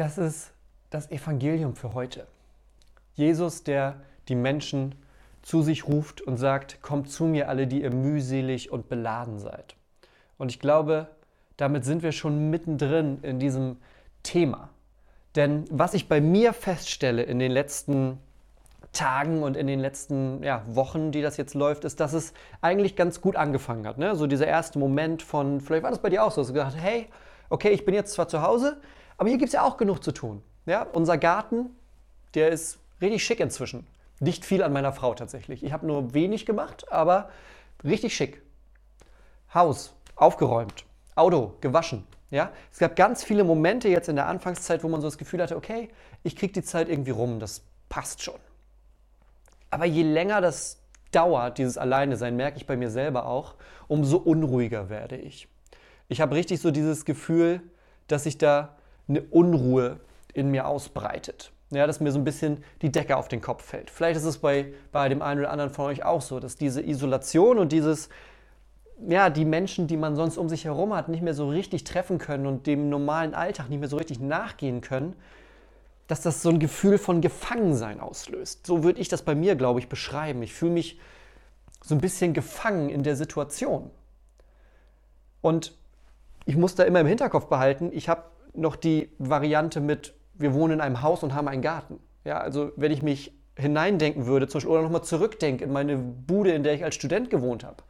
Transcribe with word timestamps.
Das 0.00 0.16
ist 0.16 0.52
das 0.88 1.10
Evangelium 1.10 1.76
für 1.76 1.92
heute. 1.92 2.26
Jesus, 3.16 3.64
der 3.64 3.96
die 4.28 4.34
Menschen 4.34 4.94
zu 5.42 5.60
sich 5.60 5.86
ruft 5.86 6.22
und 6.22 6.38
sagt, 6.38 6.80
kommt 6.80 7.10
zu 7.10 7.24
mir 7.24 7.50
alle, 7.50 7.66
die 7.66 7.82
ihr 7.82 7.92
mühselig 7.92 8.72
und 8.72 8.88
beladen 8.88 9.38
seid. 9.38 9.76
Und 10.38 10.50
ich 10.50 10.58
glaube, 10.58 11.08
damit 11.58 11.84
sind 11.84 12.02
wir 12.02 12.12
schon 12.12 12.48
mittendrin 12.48 13.18
in 13.20 13.38
diesem 13.38 13.76
Thema. 14.22 14.70
Denn 15.36 15.66
was 15.70 15.92
ich 15.92 16.08
bei 16.08 16.22
mir 16.22 16.54
feststelle 16.54 17.22
in 17.22 17.38
den 17.38 17.52
letzten 17.52 18.16
Tagen 18.94 19.42
und 19.42 19.54
in 19.54 19.66
den 19.66 19.80
letzten 19.80 20.42
ja, 20.42 20.62
Wochen, 20.66 21.12
die 21.12 21.20
das 21.20 21.36
jetzt 21.36 21.52
läuft, 21.52 21.84
ist, 21.84 22.00
dass 22.00 22.14
es 22.14 22.32
eigentlich 22.62 22.96
ganz 22.96 23.20
gut 23.20 23.36
angefangen 23.36 23.86
hat. 23.86 23.98
Ne? 23.98 24.16
So 24.16 24.26
dieser 24.26 24.46
erste 24.46 24.78
Moment 24.78 25.22
von, 25.22 25.60
vielleicht 25.60 25.82
war 25.82 25.90
das 25.90 26.00
bei 26.00 26.08
dir 26.08 26.24
auch 26.24 26.30
so, 26.30 26.40
dass 26.40 26.48
du 26.48 26.54
gesagt 26.54 26.74
hast, 26.74 26.82
hey, 26.82 27.10
okay, 27.50 27.68
ich 27.68 27.84
bin 27.84 27.94
jetzt 27.94 28.14
zwar 28.14 28.28
zu 28.28 28.40
Hause, 28.40 28.80
aber 29.20 29.28
hier 29.28 29.36
gibt 29.36 29.48
es 29.48 29.52
ja 29.52 29.64
auch 29.64 29.76
genug 29.76 30.02
zu 30.02 30.12
tun. 30.12 30.42
Ja? 30.64 30.86
Unser 30.94 31.18
Garten, 31.18 31.76
der 32.32 32.48
ist 32.48 32.78
richtig 33.02 33.22
schick 33.22 33.38
inzwischen. 33.40 33.86
Nicht 34.18 34.46
viel 34.46 34.62
an 34.62 34.72
meiner 34.72 34.94
Frau 34.94 35.12
tatsächlich. 35.12 35.62
Ich 35.62 35.74
habe 35.74 35.86
nur 35.86 36.14
wenig 36.14 36.46
gemacht, 36.46 36.90
aber 36.90 37.28
richtig 37.84 38.16
schick. 38.16 38.40
Haus 39.52 39.94
aufgeräumt, 40.16 40.86
Auto 41.16 41.52
gewaschen. 41.60 42.06
Ja? 42.30 42.50
Es 42.72 42.78
gab 42.78 42.96
ganz 42.96 43.22
viele 43.22 43.44
Momente 43.44 43.90
jetzt 43.90 44.08
in 44.08 44.16
der 44.16 44.26
Anfangszeit, 44.26 44.82
wo 44.82 44.88
man 44.88 45.02
so 45.02 45.06
das 45.06 45.18
Gefühl 45.18 45.42
hatte, 45.42 45.54
okay, 45.54 45.90
ich 46.22 46.34
kriege 46.34 46.54
die 46.54 46.62
Zeit 46.62 46.88
irgendwie 46.88 47.10
rum, 47.10 47.40
das 47.40 47.62
passt 47.90 48.22
schon. 48.22 48.40
Aber 49.68 49.84
je 49.84 50.02
länger 50.02 50.40
das 50.40 50.78
dauert, 51.12 51.58
dieses 51.58 51.76
Alleine 51.76 52.16
sein, 52.16 52.36
merke 52.36 52.56
ich 52.56 52.66
bei 52.66 52.78
mir 52.78 52.88
selber 52.88 53.26
auch, 53.26 53.54
umso 53.86 54.16
unruhiger 54.16 54.88
werde 54.88 55.16
ich. 55.18 55.46
Ich 56.08 56.22
habe 56.22 56.34
richtig 56.34 56.62
so 56.62 56.70
dieses 56.70 57.04
Gefühl, 57.04 57.60
dass 58.06 58.24
sich 58.24 58.38
da 58.38 58.76
eine 59.10 59.22
Unruhe 59.22 60.00
in 60.32 60.50
mir 60.50 60.66
ausbreitet. 60.66 61.52
Ja, 61.70 61.86
dass 61.86 62.00
mir 62.00 62.10
so 62.10 62.18
ein 62.18 62.24
bisschen 62.24 62.64
die 62.82 62.90
Decke 62.90 63.16
auf 63.16 63.28
den 63.28 63.40
Kopf 63.40 63.64
fällt. 63.64 63.90
Vielleicht 63.90 64.16
ist 64.16 64.24
es 64.24 64.38
bei, 64.38 64.72
bei 64.90 65.08
dem 65.08 65.22
einen 65.22 65.40
oder 65.40 65.50
anderen 65.50 65.70
von 65.70 65.86
euch 65.86 66.04
auch 66.04 66.20
so, 66.20 66.40
dass 66.40 66.56
diese 66.56 66.82
Isolation 66.82 67.58
und 67.58 67.70
dieses, 67.70 68.08
ja, 69.06 69.30
die 69.30 69.44
Menschen, 69.44 69.86
die 69.86 69.96
man 69.96 70.16
sonst 70.16 70.36
um 70.36 70.48
sich 70.48 70.64
herum 70.64 70.94
hat, 70.94 71.08
nicht 71.08 71.22
mehr 71.22 71.34
so 71.34 71.48
richtig 71.48 71.84
treffen 71.84 72.18
können 72.18 72.46
und 72.46 72.66
dem 72.66 72.88
normalen 72.88 73.34
Alltag 73.34 73.68
nicht 73.68 73.78
mehr 73.78 73.88
so 73.88 73.98
richtig 73.98 74.18
nachgehen 74.18 74.80
können, 74.80 75.14
dass 76.08 76.22
das 76.22 76.42
so 76.42 76.48
ein 76.48 76.58
Gefühl 76.58 76.98
von 76.98 77.20
Gefangensein 77.20 78.00
auslöst. 78.00 78.66
So 78.66 78.82
würde 78.82 79.00
ich 79.00 79.08
das 79.08 79.22
bei 79.22 79.36
mir, 79.36 79.54
glaube 79.54 79.78
ich, 79.78 79.88
beschreiben. 79.88 80.42
Ich 80.42 80.52
fühle 80.52 80.72
mich 80.72 80.98
so 81.84 81.94
ein 81.94 82.00
bisschen 82.00 82.32
gefangen 82.32 82.88
in 82.88 83.04
der 83.04 83.14
Situation. 83.14 83.90
Und 85.40 85.72
ich 86.46 86.56
muss 86.56 86.74
da 86.74 86.82
immer 86.82 87.00
im 87.00 87.06
Hinterkopf 87.06 87.46
behalten, 87.46 87.90
ich 87.92 88.08
habe 88.08 88.24
noch 88.54 88.76
die 88.76 89.10
Variante 89.18 89.80
mit, 89.80 90.14
wir 90.34 90.54
wohnen 90.54 90.74
in 90.74 90.80
einem 90.80 91.02
Haus 91.02 91.22
und 91.22 91.34
haben 91.34 91.48
einen 91.48 91.62
Garten. 91.62 91.98
Ja, 92.24 92.38
also 92.38 92.72
wenn 92.76 92.92
ich 92.92 93.02
mich 93.02 93.32
hineindenken 93.56 94.26
würde, 94.26 94.48
zum 94.48 94.58
Beispiel, 94.58 94.72
oder 94.72 94.82
nochmal 94.82 95.04
zurückdenke 95.04 95.64
in 95.64 95.72
meine 95.72 95.96
Bude, 95.96 96.52
in 96.52 96.62
der 96.62 96.74
ich 96.74 96.84
als 96.84 96.94
Student 96.94 97.30
gewohnt 97.30 97.64
habe, 97.64 97.82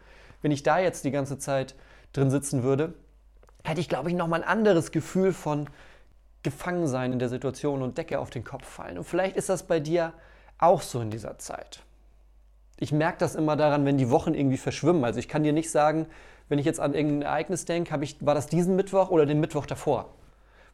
wenn 0.42 0.50
ich 0.50 0.62
da 0.62 0.78
jetzt 0.78 1.04
die 1.04 1.10
ganze 1.10 1.38
Zeit 1.38 1.74
drin 2.12 2.30
sitzen 2.30 2.62
würde, 2.62 2.94
hätte 3.64 3.80
ich, 3.80 3.88
glaube 3.88 4.08
ich, 4.08 4.16
nochmal 4.16 4.42
ein 4.42 4.48
anderes 4.48 4.90
Gefühl 4.90 5.32
von 5.32 5.68
Gefangensein 6.42 7.12
in 7.12 7.18
der 7.18 7.28
Situation 7.28 7.82
und 7.82 7.98
Decke 7.98 8.18
auf 8.18 8.30
den 8.30 8.44
Kopf 8.44 8.66
fallen. 8.66 8.98
Und 8.98 9.04
vielleicht 9.04 9.36
ist 9.36 9.48
das 9.48 9.64
bei 9.64 9.80
dir 9.80 10.14
auch 10.58 10.82
so 10.82 11.00
in 11.00 11.10
dieser 11.10 11.38
Zeit. 11.38 11.82
Ich 12.78 12.92
merke 12.92 13.18
das 13.18 13.34
immer 13.34 13.56
daran, 13.56 13.84
wenn 13.84 13.98
die 13.98 14.08
Wochen 14.08 14.32
irgendwie 14.32 14.56
verschwimmen. 14.56 15.04
Also 15.04 15.18
ich 15.18 15.28
kann 15.28 15.42
dir 15.42 15.52
nicht 15.52 15.70
sagen, 15.70 16.06
wenn 16.48 16.58
ich 16.58 16.64
jetzt 16.64 16.80
an 16.80 16.94
irgendein 16.94 17.22
Ereignis 17.22 17.66
denke, 17.66 17.94
war 18.20 18.34
das 18.34 18.46
diesen 18.46 18.74
Mittwoch 18.74 19.10
oder 19.10 19.26
den 19.26 19.38
Mittwoch 19.38 19.66
davor? 19.66 20.14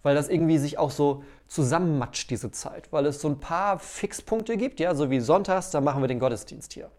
Weil 0.06 0.14
das 0.14 0.28
irgendwie 0.28 0.58
sich 0.58 0.78
auch 0.78 0.92
so 0.92 1.24
zusammenmatscht, 1.48 2.30
diese 2.30 2.52
Zeit. 2.52 2.92
Weil 2.92 3.06
es 3.06 3.20
so 3.20 3.26
ein 3.26 3.40
paar 3.40 3.80
Fixpunkte 3.80 4.56
gibt, 4.56 4.78
ja, 4.78 4.94
so 4.94 5.10
wie 5.10 5.18
sonntags, 5.18 5.72
da 5.72 5.80
machen 5.80 6.00
wir 6.00 6.06
den 6.06 6.20
Gottesdienst 6.20 6.72
hier. 6.74 6.92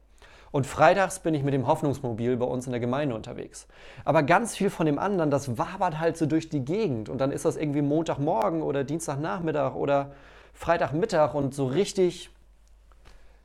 Und 0.52 0.68
freitags 0.68 1.20
bin 1.20 1.34
ich 1.34 1.42
mit 1.42 1.54
dem 1.54 1.68
Hoffnungsmobil 1.68 2.36
bei 2.36 2.44
uns 2.46 2.66
in 2.66 2.74
der 2.74 2.82
Gemeinde 2.82 3.16
unterwegs. 3.16 3.66
Aber 4.04 4.24
ganz 4.24 4.58
viel 4.58 4.70
von 4.70 4.86
dem 4.86 5.00
anderen, 5.00 5.32
das 5.32 5.58
wabert 5.58 6.02
halt 6.02 6.18
so 6.18 6.26
durch 6.26 6.50
die 6.50 6.66
Gegend. 6.66 7.08
Und 7.08 7.20
dann 7.20 7.32
ist 7.32 7.46
das 7.46 7.56
irgendwie 7.56 7.82
Montagmorgen 7.82 8.62
oder 8.62 8.84
Dienstagnachmittag 8.84 9.74
oder 9.74 10.12
Freitagmittag 10.52 11.34
und 11.34 11.56
so 11.56 11.66
richtig 11.66 12.30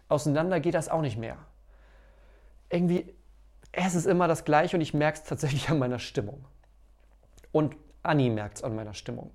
auseinander 0.09 0.59
geht 0.59 0.75
das 0.75 0.89
auch 0.89 1.03
nicht 1.03 1.19
mehr. 1.19 1.37
Irgendwie, 2.69 3.15
es 3.71 3.95
ist 3.95 4.07
immer 4.07 4.27
das 4.27 4.45
Gleiche 4.45 4.77
und 4.77 4.81
ich 4.81 4.93
merke 4.93 5.19
es 5.19 5.25
tatsächlich 5.25 5.71
an 5.71 5.79
meiner 5.79 6.01
Stimmung. 6.01 6.47
Und 7.53 7.77
Anni 8.03 8.29
merkt 8.29 8.57
es 8.57 8.65
an 8.65 8.75
meiner 8.75 8.95
Stimmung. 8.95 9.31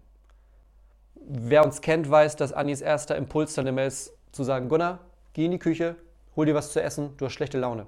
Wer 1.25 1.66
uns 1.66 1.81
kennt, 1.81 2.09
weiß, 2.09 2.35
dass 2.35 2.53
Annis 2.53 2.81
erster 2.81 3.16
Impuls 3.16 3.53
dann 3.53 3.67
immer 3.67 3.83
ist, 3.83 4.13
zu 4.31 4.44
sagen, 4.44 4.69
Gunnar, 4.69 5.00
geh 5.33 5.45
in 5.45 5.51
die 5.51 5.59
Küche, 5.59 5.95
hol 6.35 6.45
dir 6.45 6.55
was 6.55 6.72
zu 6.72 6.81
essen, 6.81 7.16
du 7.17 7.25
hast 7.25 7.33
schlechte 7.33 7.57
Laune. 7.57 7.85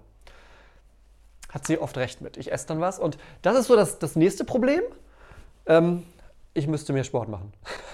Hat 1.49 1.65
sie 1.65 1.79
oft 1.79 1.97
recht 1.97 2.21
mit. 2.21 2.37
Ich 2.37 2.51
esse 2.51 2.67
dann 2.67 2.79
was. 2.79 2.99
Und 2.99 3.17
das 3.41 3.57
ist 3.57 3.67
so 3.67 3.75
das, 3.75 3.99
das 3.99 4.15
nächste 4.15 4.45
Problem. 4.45 4.83
Ähm, 5.65 6.03
ich 6.53 6.67
müsste 6.67 6.93
mehr 6.93 7.03
Sport 7.03 7.29
machen. 7.29 7.53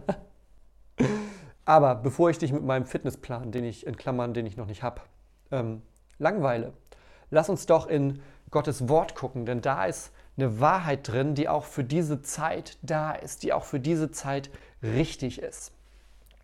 Aber 1.65 1.95
bevor 1.95 2.31
ich 2.31 2.39
dich 2.39 2.53
mit 2.53 2.65
meinem 2.65 2.87
Fitnessplan, 2.87 3.53
den 3.53 3.65
ich 3.65 3.87
in 3.87 3.97
Klammern, 3.97 4.35
den 4.35 4.47
ich 4.47 4.57
noch 4.57 4.67
nicht 4.67 4.83
habe, 4.83 5.03
ähm, 5.53 5.83
langweile, 6.19 6.73
lass 7.31 7.49
uns 7.49 7.67
doch 7.67 7.87
in 7.87 8.21
Gottes 8.51 8.89
Wort 8.89 9.15
gucken, 9.15 9.47
denn 9.47 9.61
da 9.61 9.85
ist 9.85 10.11
eine 10.37 10.61
Wahrheit 10.61 11.09
drin, 11.09 11.35
die 11.35 11.49
auch 11.49 11.65
für 11.65 11.85
diese 11.85 12.23
Zeit 12.23 12.79
da 12.83 13.13
ist, 13.13 13.43
die 13.43 13.53
auch 13.53 13.65
für 13.65 13.81
diese 13.81 14.11
Zeit 14.11 14.51
richtig 14.83 15.41
ist. 15.41 15.73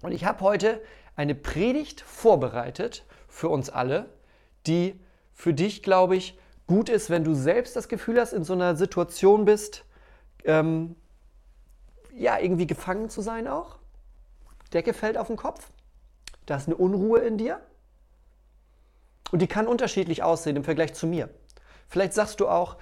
Und 0.03 0.13
ich 0.13 0.25
habe 0.25 0.41
heute 0.41 0.83
eine 1.17 1.35
Predigt 1.35 2.03
vorbereitet 2.03 3.05
für 3.29 3.49
uns 3.49 3.71
alle, 3.71 4.11
die 4.67 5.01
für 5.33 5.55
dich, 5.55 5.83
glaube 5.83 6.17
ich, 6.17 6.39
gut 6.67 6.89
ist, 6.89 7.11
wenn 7.11 7.25
du 7.25 7.35
selbst 7.35 7.77
das 7.77 7.89
Gefühl 7.89 8.21
hast, 8.21 8.33
in 8.33 8.45
so 8.45 8.53
einer 8.53 8.77
Situation 8.77 9.45
bist, 9.45 9.85
ähm, 10.45 10.97
ja, 12.15 12.39
irgendwie 12.39 12.67
gefangen 12.67 13.09
zu 13.09 13.21
sein 13.21 13.47
auch. 13.47 13.79
Decke 14.73 14.93
fällt 14.93 15.19
auf 15.19 15.29
den 15.29 15.37
Kopf. 15.37 15.71
Da 16.47 16.57
ist 16.57 16.67
eine 16.67 16.77
Unruhe 16.77 17.21
in 17.21 17.39
dir. 17.39 17.61
Und 19.31 19.43
die 19.43 19.47
kann 19.47 19.67
unterschiedlich 19.67 20.23
aussehen 20.23 20.57
im 20.57 20.65
Vergleich 20.65 20.95
zu 20.95 21.07
mir. 21.07 21.29
Vielleicht 21.89 22.15
sagst 22.15 22.41
du 22.41 22.49
auch, 22.49 22.77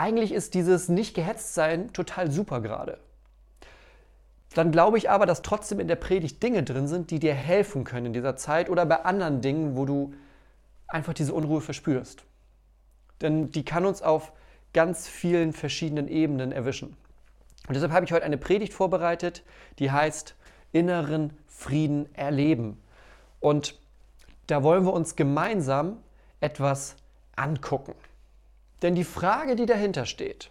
eigentlich 0.00 0.32
ist 0.32 0.54
dieses 0.54 0.88
nicht 0.88 1.14
gehetzt 1.14 1.52
sein 1.52 1.92
total 1.92 2.30
super 2.30 2.62
gerade. 2.62 2.98
Dann 4.54 4.72
glaube 4.72 4.96
ich 4.96 5.10
aber, 5.10 5.26
dass 5.26 5.42
trotzdem 5.42 5.78
in 5.78 5.88
der 5.88 5.96
Predigt 5.96 6.42
Dinge 6.42 6.62
drin 6.62 6.88
sind, 6.88 7.10
die 7.10 7.18
dir 7.18 7.34
helfen 7.34 7.84
können 7.84 8.06
in 8.06 8.12
dieser 8.14 8.34
Zeit 8.34 8.70
oder 8.70 8.86
bei 8.86 9.04
anderen 9.04 9.42
Dingen, 9.42 9.76
wo 9.76 9.84
du 9.84 10.14
einfach 10.88 11.12
diese 11.12 11.34
Unruhe 11.34 11.60
verspürst. 11.60 12.24
Denn 13.20 13.52
die 13.52 13.62
kann 13.62 13.84
uns 13.84 14.00
auf 14.00 14.32
ganz 14.72 15.06
vielen 15.06 15.52
verschiedenen 15.52 16.08
Ebenen 16.08 16.50
erwischen. 16.50 16.96
Und 17.68 17.74
deshalb 17.74 17.92
habe 17.92 18.06
ich 18.06 18.12
heute 18.12 18.24
eine 18.24 18.38
Predigt 18.38 18.72
vorbereitet, 18.72 19.44
die 19.78 19.90
heißt 19.90 20.34
inneren 20.72 21.36
Frieden 21.46 22.08
erleben. 22.14 22.82
Und 23.38 23.78
da 24.46 24.62
wollen 24.62 24.86
wir 24.86 24.94
uns 24.94 25.14
gemeinsam 25.14 25.98
etwas 26.40 26.96
angucken. 27.36 27.94
Denn 28.82 28.94
die 28.94 29.04
Frage, 29.04 29.56
die 29.56 29.66
dahinter 29.66 30.06
steht, 30.06 30.50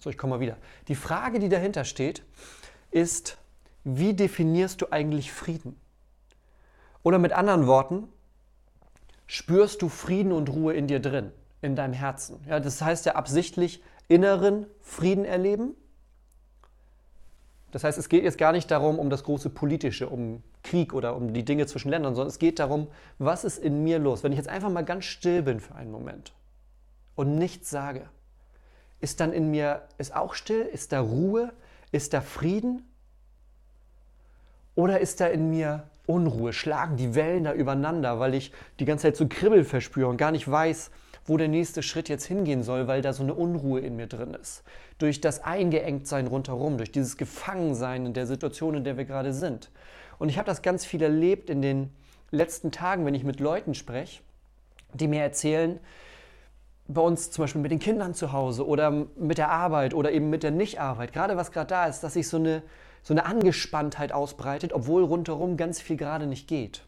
so, 0.00 0.08
ich 0.08 0.16
komme 0.16 0.34
mal 0.36 0.40
wieder. 0.40 0.56
Die 0.88 0.94
Frage, 0.94 1.38
die 1.38 1.50
dahinter 1.50 1.84
steht, 1.84 2.22
ist, 2.90 3.36
wie 3.84 4.14
definierst 4.14 4.80
du 4.80 4.90
eigentlich 4.90 5.30
Frieden? 5.30 5.78
Oder 7.02 7.18
mit 7.18 7.32
anderen 7.32 7.66
Worten, 7.66 8.08
spürst 9.26 9.82
du 9.82 9.88
Frieden 9.88 10.32
und 10.32 10.48
Ruhe 10.48 10.72
in 10.72 10.86
dir 10.86 11.00
drin, 11.00 11.32
in 11.60 11.76
deinem 11.76 11.92
Herzen? 11.92 12.40
Ja, 12.48 12.60
das 12.60 12.80
heißt 12.80 13.06
ja 13.06 13.14
absichtlich 13.14 13.82
inneren 14.08 14.66
Frieden 14.80 15.24
erleben. 15.26 15.74
Das 17.70 17.84
heißt, 17.84 17.98
es 17.98 18.08
geht 18.08 18.24
jetzt 18.24 18.38
gar 18.38 18.52
nicht 18.52 18.70
darum, 18.70 18.98
um 18.98 19.10
das 19.10 19.22
große 19.22 19.50
Politische, 19.50 20.08
um 20.08 20.42
Krieg 20.62 20.94
oder 20.94 21.14
um 21.14 21.32
die 21.34 21.44
Dinge 21.44 21.66
zwischen 21.66 21.90
Ländern, 21.90 22.14
sondern 22.14 22.30
es 22.30 22.38
geht 22.38 22.58
darum, 22.58 22.88
was 23.18 23.44
ist 23.44 23.58
in 23.58 23.84
mir 23.84 23.98
los? 23.98 24.24
Wenn 24.24 24.32
ich 24.32 24.38
jetzt 24.38 24.48
einfach 24.48 24.70
mal 24.70 24.84
ganz 24.84 25.04
still 25.04 25.42
bin 25.42 25.60
für 25.60 25.74
einen 25.74 25.92
Moment 25.92 26.32
und 27.20 27.36
nichts 27.36 27.68
sage, 27.68 28.08
ist 28.98 29.20
dann 29.20 29.34
in 29.34 29.50
mir, 29.50 29.82
ist 29.98 30.16
auch 30.16 30.32
still? 30.32 30.62
Ist 30.62 30.92
da 30.92 31.00
Ruhe? 31.00 31.52
Ist 31.92 32.14
da 32.14 32.22
Frieden? 32.22 32.82
Oder 34.74 35.00
ist 35.00 35.20
da 35.20 35.26
in 35.26 35.50
mir 35.50 35.84
Unruhe? 36.06 36.54
Schlagen 36.54 36.96
die 36.96 37.14
Wellen 37.14 37.44
da 37.44 37.52
übereinander, 37.52 38.20
weil 38.20 38.34
ich 38.34 38.52
die 38.78 38.86
ganze 38.86 39.02
Zeit 39.02 39.16
so 39.16 39.28
Kribbel 39.28 39.64
verspüre 39.64 40.08
und 40.08 40.16
gar 40.16 40.30
nicht 40.30 40.50
weiß, 40.50 40.90
wo 41.26 41.36
der 41.36 41.48
nächste 41.48 41.82
Schritt 41.82 42.08
jetzt 42.08 42.24
hingehen 42.24 42.62
soll, 42.62 42.88
weil 42.88 43.02
da 43.02 43.12
so 43.12 43.22
eine 43.22 43.34
Unruhe 43.34 43.80
in 43.80 43.96
mir 43.96 44.06
drin 44.06 44.32
ist. 44.32 44.62
Durch 44.96 45.20
das 45.20 45.44
Eingeengtsein 45.44 46.26
rundherum, 46.26 46.78
durch 46.78 46.90
dieses 46.90 47.18
Gefangensein 47.18 48.06
in 48.06 48.14
der 48.14 48.26
Situation, 48.26 48.76
in 48.76 48.84
der 48.84 48.96
wir 48.96 49.04
gerade 49.04 49.34
sind. 49.34 49.70
Und 50.18 50.30
ich 50.30 50.38
habe 50.38 50.46
das 50.46 50.62
ganz 50.62 50.86
viel 50.86 51.02
erlebt 51.02 51.50
in 51.50 51.60
den 51.60 51.90
letzten 52.30 52.72
Tagen, 52.72 53.04
wenn 53.04 53.14
ich 53.14 53.24
mit 53.24 53.40
Leuten 53.40 53.74
spreche, 53.74 54.22
die 54.94 55.06
mir 55.06 55.20
erzählen, 55.20 55.78
bei 56.92 57.00
uns 57.00 57.30
zum 57.30 57.44
Beispiel 57.44 57.60
mit 57.60 57.70
den 57.70 57.78
Kindern 57.78 58.14
zu 58.14 58.32
Hause 58.32 58.66
oder 58.66 58.90
mit 58.90 59.38
der 59.38 59.50
Arbeit 59.50 59.94
oder 59.94 60.12
eben 60.12 60.30
mit 60.30 60.42
der 60.42 60.50
Nichtarbeit, 60.50 61.12
gerade 61.12 61.36
was 61.36 61.52
gerade 61.52 61.68
da 61.68 61.86
ist, 61.86 62.00
dass 62.00 62.14
sich 62.14 62.28
so 62.28 62.36
eine 62.36 62.62
so 63.02 63.14
eine 63.14 63.24
Angespanntheit 63.24 64.12
ausbreitet, 64.12 64.72
obwohl 64.72 65.04
rundherum 65.04 65.56
ganz 65.56 65.80
viel 65.80 65.96
gerade 65.96 66.26
nicht 66.26 66.48
geht. 66.48 66.84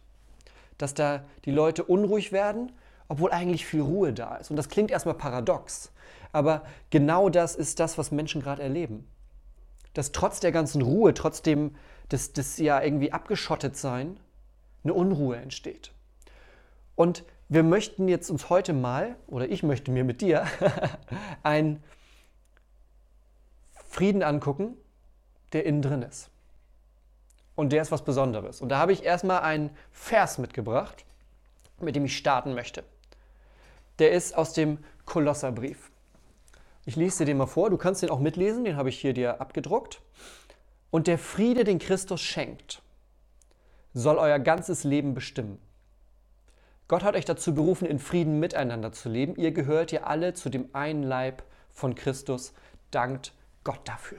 Dass 0.79 0.95
da 0.95 1.25
die 1.45 1.51
Leute 1.51 1.85
unruhig 1.85 2.33
werden, 2.33 2.73
obwohl 3.09 3.31
eigentlich 3.31 3.67
viel 3.67 3.83
Ruhe 3.83 4.13
da 4.13 4.37
ist. 4.37 4.51
Und 4.51 4.57
das 4.57 4.69
klingt 4.69 4.91
erstmal 4.91 5.15
paradox, 5.15 5.93
aber 6.33 6.63
genau 6.91 7.29
das 7.29 7.55
ist 7.55 7.81
das, 7.81 7.99
was 7.99 8.11
Menschen 8.11 8.43
gerade 8.43 8.63
erleben. 8.63 9.07
Dass 9.95 10.13
trotz 10.13 10.41
der 10.41 10.53
ganzen 10.53 10.83
Ruhe, 10.83 11.15
trotzdem 11.15 11.75
des 12.11 12.59
ja 12.59 12.83
irgendwie 12.83 13.13
abgeschottet 13.13 13.77
sein, 13.77 14.19
eine 14.85 14.95
Unruhe 14.95 15.37
entsteht. 15.37 15.93
Und 16.95 17.25
wir 17.49 17.63
möchten 17.63 18.09
jetzt 18.09 18.31
uns 18.31 18.49
heute 18.49 18.73
mal, 18.73 19.17
oder 19.27 19.49
ich 19.49 19.63
möchte 19.63 19.91
mir 19.91 20.05
mit 20.05 20.21
dir, 20.21 20.47
einen 21.43 21.83
Frieden 23.89 24.23
angucken, 24.23 24.77
der 25.53 25.67
innen 25.67 25.83
drin 25.83 26.03
ist. 26.03 26.31
Und 27.55 27.73
der 27.73 27.83
ist 27.83 27.93
was 27.93 28.05
Besonderes. 28.05 28.63
Und 28.63 28.71
da 28.71 28.79
habe 28.79 28.93
ich 28.93 29.05
erstmal 29.05 29.41
einen 29.41 29.71
Vers 29.91 30.39
mitgebracht, 30.39 31.05
mit 31.81 31.95
dem 31.95 32.07
ich 32.07 32.17
starten 32.17 32.55
möchte. 32.55 32.85
Der 33.99 34.13
ist 34.13 34.35
aus 34.35 34.55
dem 34.55 34.79
Kolosserbrief. 35.05 35.91
Ich 36.85 36.97
lese 36.97 37.19
dir 37.19 37.27
den 37.27 37.37
mal 37.37 37.47
vor, 37.47 37.71
du 37.71 37.77
kannst 37.77 38.03
den 38.03 38.11
auch 38.11 38.19
mitlesen, 38.19 38.65
den 38.65 38.77
habe 38.77 38.89
ich 38.89 38.99
hier 38.99 39.13
dir 39.13 39.41
abgedruckt. 39.41 40.01
Und 40.91 41.07
der 41.07 41.19
Friede, 41.19 41.65
den 41.65 41.79
Christus 41.79 42.21
schenkt, 42.21 42.83
soll 43.95 44.17
euer 44.17 44.39
ganzes 44.39 44.85
Leben 44.85 45.15
bestimmen. 45.15 45.59
Gott 46.93 47.05
hat 47.05 47.17
euch 47.17 47.25
dazu 47.25 47.55
berufen, 47.55 47.87
in 47.87 47.99
Frieden 47.99 48.39
miteinander 48.39 48.93
zu 48.93 49.09
leben. 49.09 49.35
Ihr 49.37 49.53
gehört 49.53 49.93
ja 49.93 50.03
alle 50.03 50.35
zu 50.35 50.51
dem 50.51 50.69
einen 50.75 51.03
Leib 51.03 51.43
von 51.71 51.95
Christus. 51.95 52.53
Dankt 52.91 53.33
Gott 53.65 53.81
dafür. 53.87 54.19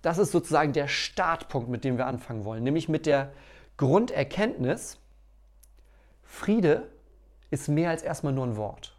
Das 0.00 0.16
ist 0.16 0.32
sozusagen 0.32 0.72
der 0.72 0.88
Startpunkt, 0.88 1.68
mit 1.68 1.84
dem 1.84 1.98
wir 1.98 2.06
anfangen 2.06 2.46
wollen, 2.46 2.62
nämlich 2.62 2.88
mit 2.88 3.04
der 3.04 3.30
Grunderkenntnis, 3.76 4.96
Friede 6.22 6.88
ist 7.50 7.68
mehr 7.68 7.90
als 7.90 8.02
erstmal 8.02 8.32
nur 8.32 8.46
ein 8.46 8.56
Wort. 8.56 8.96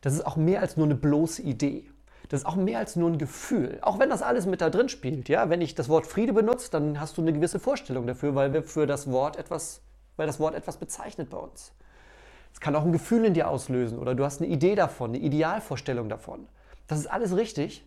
Das 0.00 0.14
ist 0.14 0.24
auch 0.24 0.36
mehr 0.36 0.62
als 0.62 0.78
nur 0.78 0.86
eine 0.86 0.94
bloße 0.94 1.42
Idee. 1.42 1.84
Das 2.30 2.40
ist 2.40 2.46
auch 2.46 2.56
mehr 2.56 2.78
als 2.78 2.96
nur 2.96 3.10
ein 3.10 3.18
Gefühl. 3.18 3.78
Auch 3.82 3.98
wenn 3.98 4.08
das 4.08 4.22
alles 4.22 4.46
mit 4.46 4.62
da 4.62 4.70
drin 4.70 4.88
spielt. 4.88 5.28
Ja? 5.28 5.50
Wenn 5.50 5.60
ich 5.60 5.74
das 5.74 5.90
Wort 5.90 6.06
Friede 6.06 6.32
benutze, 6.32 6.70
dann 6.70 6.98
hast 6.98 7.18
du 7.18 7.20
eine 7.20 7.34
gewisse 7.34 7.60
Vorstellung 7.60 8.06
dafür, 8.06 8.34
weil 8.34 8.54
wir 8.54 8.62
für 8.62 8.86
das 8.86 9.10
Wort 9.10 9.36
etwas, 9.36 9.82
weil 10.16 10.26
das 10.26 10.40
Wort 10.40 10.54
etwas 10.54 10.76
bezeichnet 10.76 11.30
bei 11.30 11.38
uns. 11.38 11.72
Es 12.52 12.60
kann 12.60 12.76
auch 12.76 12.84
ein 12.84 12.92
Gefühl 12.92 13.24
in 13.24 13.34
dir 13.34 13.48
auslösen 13.48 13.98
oder 13.98 14.14
du 14.14 14.24
hast 14.24 14.40
eine 14.40 14.50
Idee 14.50 14.74
davon, 14.74 15.10
eine 15.10 15.18
Idealvorstellung 15.18 16.08
davon. 16.08 16.46
Das 16.86 16.98
ist 16.98 17.06
alles 17.06 17.36
richtig. 17.36 17.84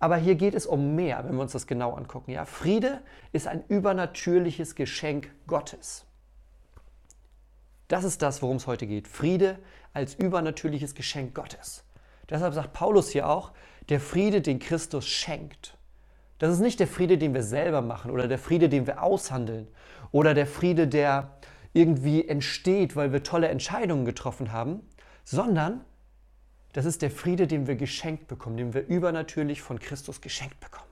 Aber 0.00 0.16
hier 0.16 0.34
geht 0.34 0.54
es 0.54 0.66
um 0.66 0.94
mehr, 0.94 1.22
wenn 1.24 1.34
wir 1.34 1.42
uns 1.42 1.52
das 1.52 1.66
genau 1.66 1.92
angucken. 1.92 2.30
Ja? 2.30 2.46
Friede 2.46 3.02
ist 3.32 3.46
ein 3.46 3.62
übernatürliches 3.68 4.74
Geschenk 4.74 5.30
Gottes. 5.46 6.06
Das 7.86 8.04
ist 8.04 8.22
das, 8.22 8.40
worum 8.40 8.56
es 8.56 8.66
heute 8.66 8.86
geht. 8.86 9.06
Friede 9.06 9.58
als 9.92 10.14
übernatürliches 10.14 10.94
Geschenk 10.94 11.34
Gottes. 11.34 11.84
Deshalb 12.30 12.54
sagt 12.54 12.72
Paulus 12.72 13.10
hier 13.10 13.28
auch, 13.28 13.52
der 13.90 14.00
Friede, 14.00 14.40
den 14.40 14.58
Christus 14.58 15.06
schenkt. 15.06 15.76
Das 16.38 16.52
ist 16.52 16.60
nicht 16.60 16.80
der 16.80 16.86
Friede, 16.86 17.18
den 17.18 17.34
wir 17.34 17.42
selber 17.42 17.82
machen 17.82 18.10
oder 18.10 18.26
der 18.26 18.38
Friede, 18.38 18.70
den 18.70 18.86
wir 18.86 19.02
aushandeln 19.02 19.68
oder 20.12 20.32
der 20.32 20.46
Friede, 20.46 20.88
der 20.88 21.36
irgendwie 21.72 22.26
entsteht, 22.26 22.96
weil 22.96 23.12
wir 23.12 23.22
tolle 23.22 23.48
Entscheidungen 23.48 24.04
getroffen 24.04 24.52
haben, 24.52 24.80
sondern 25.24 25.84
das 26.72 26.84
ist 26.84 27.02
der 27.02 27.10
Friede, 27.10 27.46
den 27.46 27.66
wir 27.66 27.76
geschenkt 27.76 28.28
bekommen, 28.28 28.56
den 28.56 28.74
wir 28.74 28.86
übernatürlich 28.86 29.62
von 29.62 29.78
Christus 29.78 30.20
geschenkt 30.20 30.60
bekommen. 30.60 30.90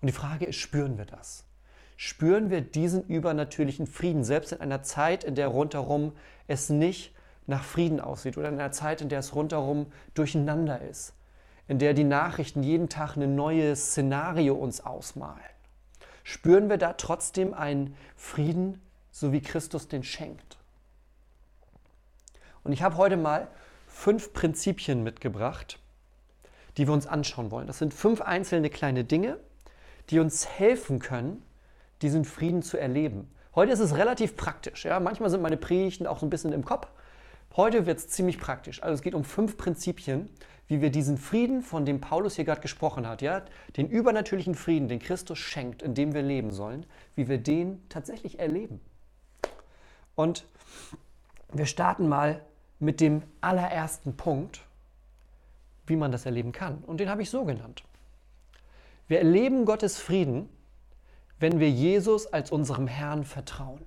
Und 0.00 0.08
die 0.08 0.12
Frage 0.12 0.46
ist, 0.46 0.56
spüren 0.56 0.98
wir 0.98 1.04
das? 1.04 1.44
Spüren 1.96 2.50
wir 2.50 2.60
diesen 2.60 3.06
übernatürlichen 3.06 3.86
Frieden, 3.86 4.24
selbst 4.24 4.52
in 4.52 4.60
einer 4.60 4.82
Zeit, 4.82 5.24
in 5.24 5.34
der 5.34 5.48
rundherum 5.48 6.12
es 6.48 6.70
nicht 6.70 7.14
nach 7.46 7.62
Frieden 7.62 8.00
aussieht 8.00 8.36
oder 8.36 8.48
in 8.48 8.54
einer 8.54 8.72
Zeit, 8.72 9.00
in 9.00 9.08
der 9.08 9.20
es 9.20 9.34
rundherum 9.34 9.86
durcheinander 10.14 10.80
ist, 10.80 11.14
in 11.68 11.78
der 11.78 11.94
die 11.94 12.04
Nachrichten 12.04 12.62
jeden 12.62 12.88
Tag 12.88 13.16
ein 13.16 13.34
neues 13.34 13.90
Szenario 13.90 14.54
uns 14.54 14.80
ausmalen. 14.80 15.51
Spüren 16.24 16.70
wir 16.70 16.78
da 16.78 16.92
trotzdem 16.94 17.54
einen 17.54 17.96
Frieden, 18.16 18.80
so 19.10 19.32
wie 19.32 19.40
Christus 19.40 19.88
den 19.88 20.02
schenkt? 20.02 20.58
Und 22.64 22.72
ich 22.72 22.82
habe 22.82 22.96
heute 22.96 23.16
mal 23.16 23.48
fünf 23.88 24.32
Prinzipien 24.32 25.02
mitgebracht, 25.02 25.78
die 26.76 26.86
wir 26.86 26.94
uns 26.94 27.06
anschauen 27.06 27.50
wollen. 27.50 27.66
Das 27.66 27.78
sind 27.78 27.92
fünf 27.92 28.20
einzelne 28.20 28.70
kleine 28.70 29.04
Dinge, 29.04 29.38
die 30.10 30.20
uns 30.20 30.46
helfen 30.46 30.98
können, 30.98 31.44
diesen 32.02 32.24
Frieden 32.24 32.62
zu 32.62 32.78
erleben. 32.78 33.30
Heute 33.54 33.72
ist 33.72 33.80
es 33.80 33.96
relativ 33.96 34.36
praktisch. 34.36 34.84
Ja? 34.84 34.98
Manchmal 35.00 35.30
sind 35.30 35.42
meine 35.42 35.56
Predigten 35.56 36.06
auch 36.06 36.20
so 36.20 36.26
ein 36.26 36.30
bisschen 36.30 36.52
im 36.52 36.64
Kopf, 36.64 36.88
Heute 37.54 37.84
wird 37.84 37.98
es 37.98 38.08
ziemlich 38.08 38.38
praktisch. 38.38 38.82
Also 38.82 38.94
es 38.94 39.02
geht 39.02 39.14
um 39.14 39.24
fünf 39.24 39.58
Prinzipien, 39.58 40.30
wie 40.68 40.80
wir 40.80 40.90
diesen 40.90 41.18
Frieden, 41.18 41.62
von 41.62 41.84
dem 41.84 42.00
Paulus 42.00 42.36
hier 42.36 42.44
gerade 42.44 42.60
gesprochen 42.60 43.06
hat, 43.06 43.22
ja, 43.22 43.42
den 43.76 43.88
übernatürlichen 43.88 44.54
Frieden, 44.54 44.88
den 44.88 45.00
Christus 45.00 45.38
schenkt, 45.38 45.82
in 45.82 45.94
dem 45.94 46.14
wir 46.14 46.22
leben 46.22 46.50
sollen, 46.50 46.86
wie 47.14 47.28
wir 47.28 47.38
den 47.38 47.82
tatsächlich 47.88 48.38
erleben. 48.38 48.80
Und 50.14 50.44
wir 51.52 51.66
starten 51.66 52.08
mal 52.08 52.40
mit 52.78 53.00
dem 53.00 53.22
allerersten 53.40 54.16
Punkt, 54.16 54.60
wie 55.86 55.96
man 55.96 56.12
das 56.12 56.26
erleben 56.26 56.52
kann. 56.52 56.82
Und 56.86 56.98
den 56.98 57.08
habe 57.08 57.22
ich 57.22 57.30
so 57.30 57.44
genannt. 57.44 57.82
Wir 59.08 59.18
erleben 59.18 59.66
Gottes 59.66 59.98
Frieden, 59.98 60.48
wenn 61.38 61.60
wir 61.60 61.70
Jesus 61.70 62.26
als 62.26 62.50
unserem 62.50 62.86
Herrn 62.86 63.24
vertrauen. 63.24 63.82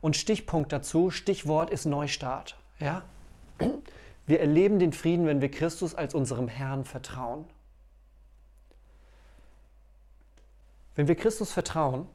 Und 0.00 0.16
Stichpunkt 0.16 0.72
dazu, 0.72 1.10
Stichwort 1.10 1.70
ist 1.70 1.86
Neustart. 1.86 2.56
Ja? 2.78 3.02
Wir 4.30 4.38
erleben 4.38 4.78
den 4.78 4.92
Frieden, 4.92 5.26
wenn 5.26 5.40
wir 5.40 5.50
Christus 5.50 5.96
als 5.96 6.14
unserem 6.14 6.46
Herrn 6.46 6.84
vertrauen. 6.84 7.46
Wenn 10.94 11.08
wir 11.08 11.16
Christus 11.16 11.50
vertrauen, 11.50 12.06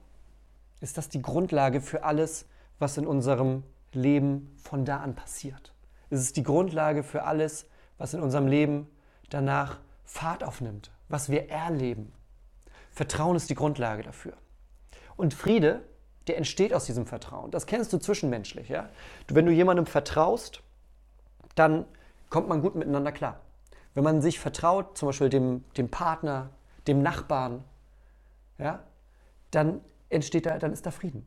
ist 0.79 0.97
das 0.97 1.09
die 1.09 1.21
Grundlage 1.21 1.81
für 1.81 2.05
alles, 2.05 2.45
was 2.79 2.95
in 2.95 3.05
unserem 3.05 3.63
Leben 3.91 4.55
von 4.63 4.85
da 4.85 5.01
an 5.01 5.13
passiert. 5.13 5.73
Es 6.09 6.21
ist 6.21 6.37
die 6.37 6.43
Grundlage 6.43 7.03
für 7.03 7.23
alles, 7.23 7.65
was 7.97 8.13
in 8.13 8.21
unserem 8.21 8.47
Leben 8.47 8.87
danach 9.29 9.81
Fahrt 10.05 10.41
aufnimmt, 10.41 10.91
was 11.09 11.27
wir 11.27 11.49
erleben. 11.49 12.13
Vertrauen 12.91 13.35
ist 13.35 13.49
die 13.49 13.55
Grundlage 13.55 14.03
dafür. 14.03 14.37
Und 15.17 15.33
Friede 15.33 15.83
der 16.27 16.37
entsteht 16.37 16.73
aus 16.73 16.85
diesem 16.85 17.05
Vertrauen. 17.07 17.51
Das 17.51 17.65
kennst 17.65 17.91
du 17.91 17.97
zwischenmenschlich. 17.97 18.69
Ja? 18.69 18.89
Wenn 19.27 19.45
du 19.45 19.51
jemandem 19.51 19.85
vertraust, 19.85 20.63
dann 21.55 21.85
kommt 22.35 22.49
man 22.49 22.61
gut 22.61 22.75
miteinander 22.75 23.13
klar. 23.13 23.39
Wenn 23.93 24.03
man 24.03 24.21
sich 24.21 24.41
vertraut, 24.41 24.97
zum 24.97 25.07
Beispiel 25.07 25.29
dem, 25.29 25.63
dem 25.77 25.89
Partner, 25.89 26.49
dem 26.85 27.01
Nachbarn, 27.01 27.63
ja, 28.57 28.83
dann 29.51 29.79
entsteht 30.09 30.45
da, 30.45 30.59
dann 30.59 30.73
ist 30.73 30.85
da 30.85 30.91
Frieden. 30.91 31.25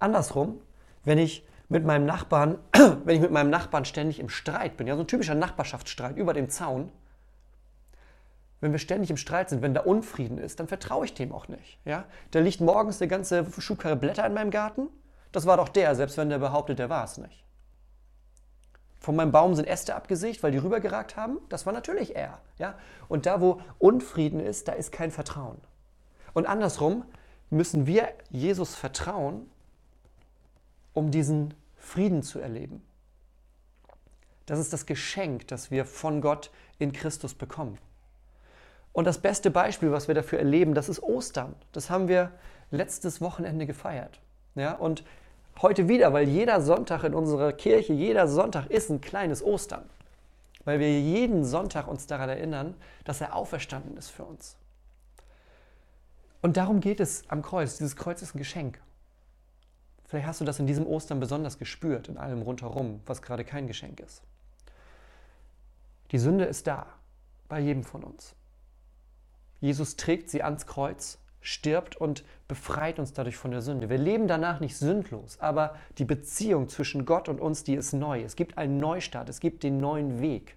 Andersrum, 0.00 0.60
wenn 1.04 1.18
ich 1.18 1.46
mit 1.68 1.84
meinem 1.84 2.06
Nachbarn, 2.06 2.58
wenn 3.04 3.14
ich 3.14 3.20
mit 3.20 3.30
meinem 3.30 3.50
Nachbarn 3.50 3.84
ständig 3.84 4.18
im 4.18 4.28
Streit 4.28 4.76
bin, 4.76 4.88
ja, 4.88 4.96
so 4.96 5.02
ein 5.02 5.06
typischer 5.06 5.36
Nachbarschaftsstreit 5.36 6.16
über 6.16 6.34
dem 6.34 6.50
Zaun, 6.50 6.90
wenn 8.60 8.72
wir 8.72 8.80
ständig 8.80 9.10
im 9.10 9.16
Streit 9.16 9.50
sind, 9.50 9.62
wenn 9.62 9.74
da 9.74 9.82
Unfrieden 9.82 10.38
ist, 10.38 10.58
dann 10.58 10.66
vertraue 10.66 11.04
ich 11.04 11.14
dem 11.14 11.30
auch 11.30 11.46
nicht. 11.46 11.78
Ja? 11.84 12.04
Da 12.32 12.40
liegt 12.40 12.60
morgens 12.60 13.00
eine 13.00 13.06
ganze 13.06 13.46
Schubkarre 13.60 13.94
Blätter 13.94 14.26
in 14.26 14.34
meinem 14.34 14.50
Garten. 14.50 14.88
Das 15.30 15.46
war 15.46 15.56
doch 15.56 15.68
der, 15.68 15.94
selbst 15.94 16.16
wenn 16.16 16.30
der 16.30 16.38
behauptet, 16.38 16.80
der 16.80 16.90
war 16.90 17.04
es 17.04 17.16
nicht. 17.16 17.44
Von 19.00 19.16
meinem 19.16 19.32
Baum 19.32 19.54
sind 19.54 19.66
Äste 19.66 19.94
abgesägt, 19.94 20.42
weil 20.42 20.52
die 20.52 20.58
rübergeragt 20.58 21.16
haben. 21.16 21.38
Das 21.48 21.66
war 21.66 21.72
natürlich 21.72 22.16
er. 22.16 22.40
Ja? 22.58 22.74
Und 23.08 23.26
da, 23.26 23.40
wo 23.40 23.60
Unfrieden 23.78 24.40
ist, 24.40 24.68
da 24.68 24.72
ist 24.72 24.92
kein 24.92 25.10
Vertrauen. 25.10 25.58
Und 26.34 26.46
andersrum 26.46 27.04
müssen 27.50 27.86
wir 27.86 28.08
Jesus 28.30 28.74
vertrauen, 28.74 29.48
um 30.92 31.10
diesen 31.10 31.54
Frieden 31.76 32.22
zu 32.22 32.40
erleben. 32.40 32.82
Das 34.46 34.58
ist 34.58 34.72
das 34.72 34.86
Geschenk, 34.86 35.46
das 35.48 35.70
wir 35.70 35.84
von 35.84 36.20
Gott 36.20 36.50
in 36.78 36.92
Christus 36.92 37.34
bekommen. 37.34 37.78
Und 38.92 39.04
das 39.04 39.18
beste 39.18 39.50
Beispiel, 39.50 39.92
was 39.92 40.08
wir 40.08 40.14
dafür 40.14 40.38
erleben, 40.38 40.74
das 40.74 40.88
ist 40.88 41.02
Ostern. 41.02 41.54
Das 41.72 41.90
haben 41.90 42.08
wir 42.08 42.32
letztes 42.70 43.20
Wochenende 43.20 43.66
gefeiert. 43.66 44.20
Ja, 44.54 44.74
und 44.74 45.04
heute 45.62 45.88
wieder, 45.88 46.12
weil 46.12 46.28
jeder 46.28 46.60
Sonntag 46.60 47.04
in 47.04 47.14
unserer 47.14 47.52
Kirche, 47.52 47.92
jeder 47.92 48.28
Sonntag 48.28 48.70
ist 48.70 48.90
ein 48.90 49.00
kleines 49.00 49.42
Ostern. 49.42 49.88
Weil 50.64 50.80
wir 50.80 51.00
jeden 51.00 51.44
Sonntag 51.44 51.88
uns 51.88 52.06
daran 52.06 52.28
erinnern, 52.28 52.74
dass 53.04 53.20
er 53.20 53.34
auferstanden 53.34 53.96
ist 53.96 54.10
für 54.10 54.24
uns. 54.24 54.56
Und 56.42 56.56
darum 56.56 56.80
geht 56.80 57.00
es 57.00 57.24
am 57.28 57.42
Kreuz. 57.42 57.78
Dieses 57.78 57.96
Kreuz 57.96 58.22
ist 58.22 58.34
ein 58.34 58.38
Geschenk. 58.38 58.80
Vielleicht 60.06 60.26
hast 60.26 60.40
du 60.40 60.44
das 60.44 60.58
in 60.58 60.66
diesem 60.66 60.86
Ostern 60.86 61.20
besonders 61.20 61.58
gespürt, 61.58 62.08
in 62.08 62.16
allem 62.16 62.42
rundherum, 62.42 63.00
was 63.06 63.22
gerade 63.22 63.44
kein 63.44 63.66
Geschenk 63.66 64.00
ist. 64.00 64.22
Die 66.12 66.18
Sünde 66.18 66.44
ist 66.44 66.66
da, 66.66 66.86
bei 67.48 67.60
jedem 67.60 67.84
von 67.84 68.02
uns. 68.04 68.34
Jesus 69.60 69.96
trägt 69.96 70.30
sie 70.30 70.42
ans 70.42 70.66
Kreuz, 70.66 71.18
stirbt 71.40 71.96
und 71.96 72.24
befreit 72.46 72.98
uns 72.98 73.12
dadurch 73.12 73.36
von 73.36 73.50
der 73.50 73.62
Sünde. 73.62 73.88
Wir 73.88 73.98
leben 73.98 74.28
danach 74.28 74.60
nicht 74.60 74.76
sündlos, 74.76 75.38
aber 75.40 75.76
die 75.98 76.04
Beziehung 76.04 76.68
zwischen 76.68 77.04
Gott 77.04 77.28
und 77.28 77.40
uns, 77.40 77.64
die 77.64 77.74
ist 77.74 77.92
neu. 77.92 78.22
Es 78.22 78.36
gibt 78.36 78.58
einen 78.58 78.78
Neustart, 78.78 79.28
es 79.28 79.40
gibt 79.40 79.62
den 79.62 79.78
neuen 79.78 80.20
Weg. 80.20 80.56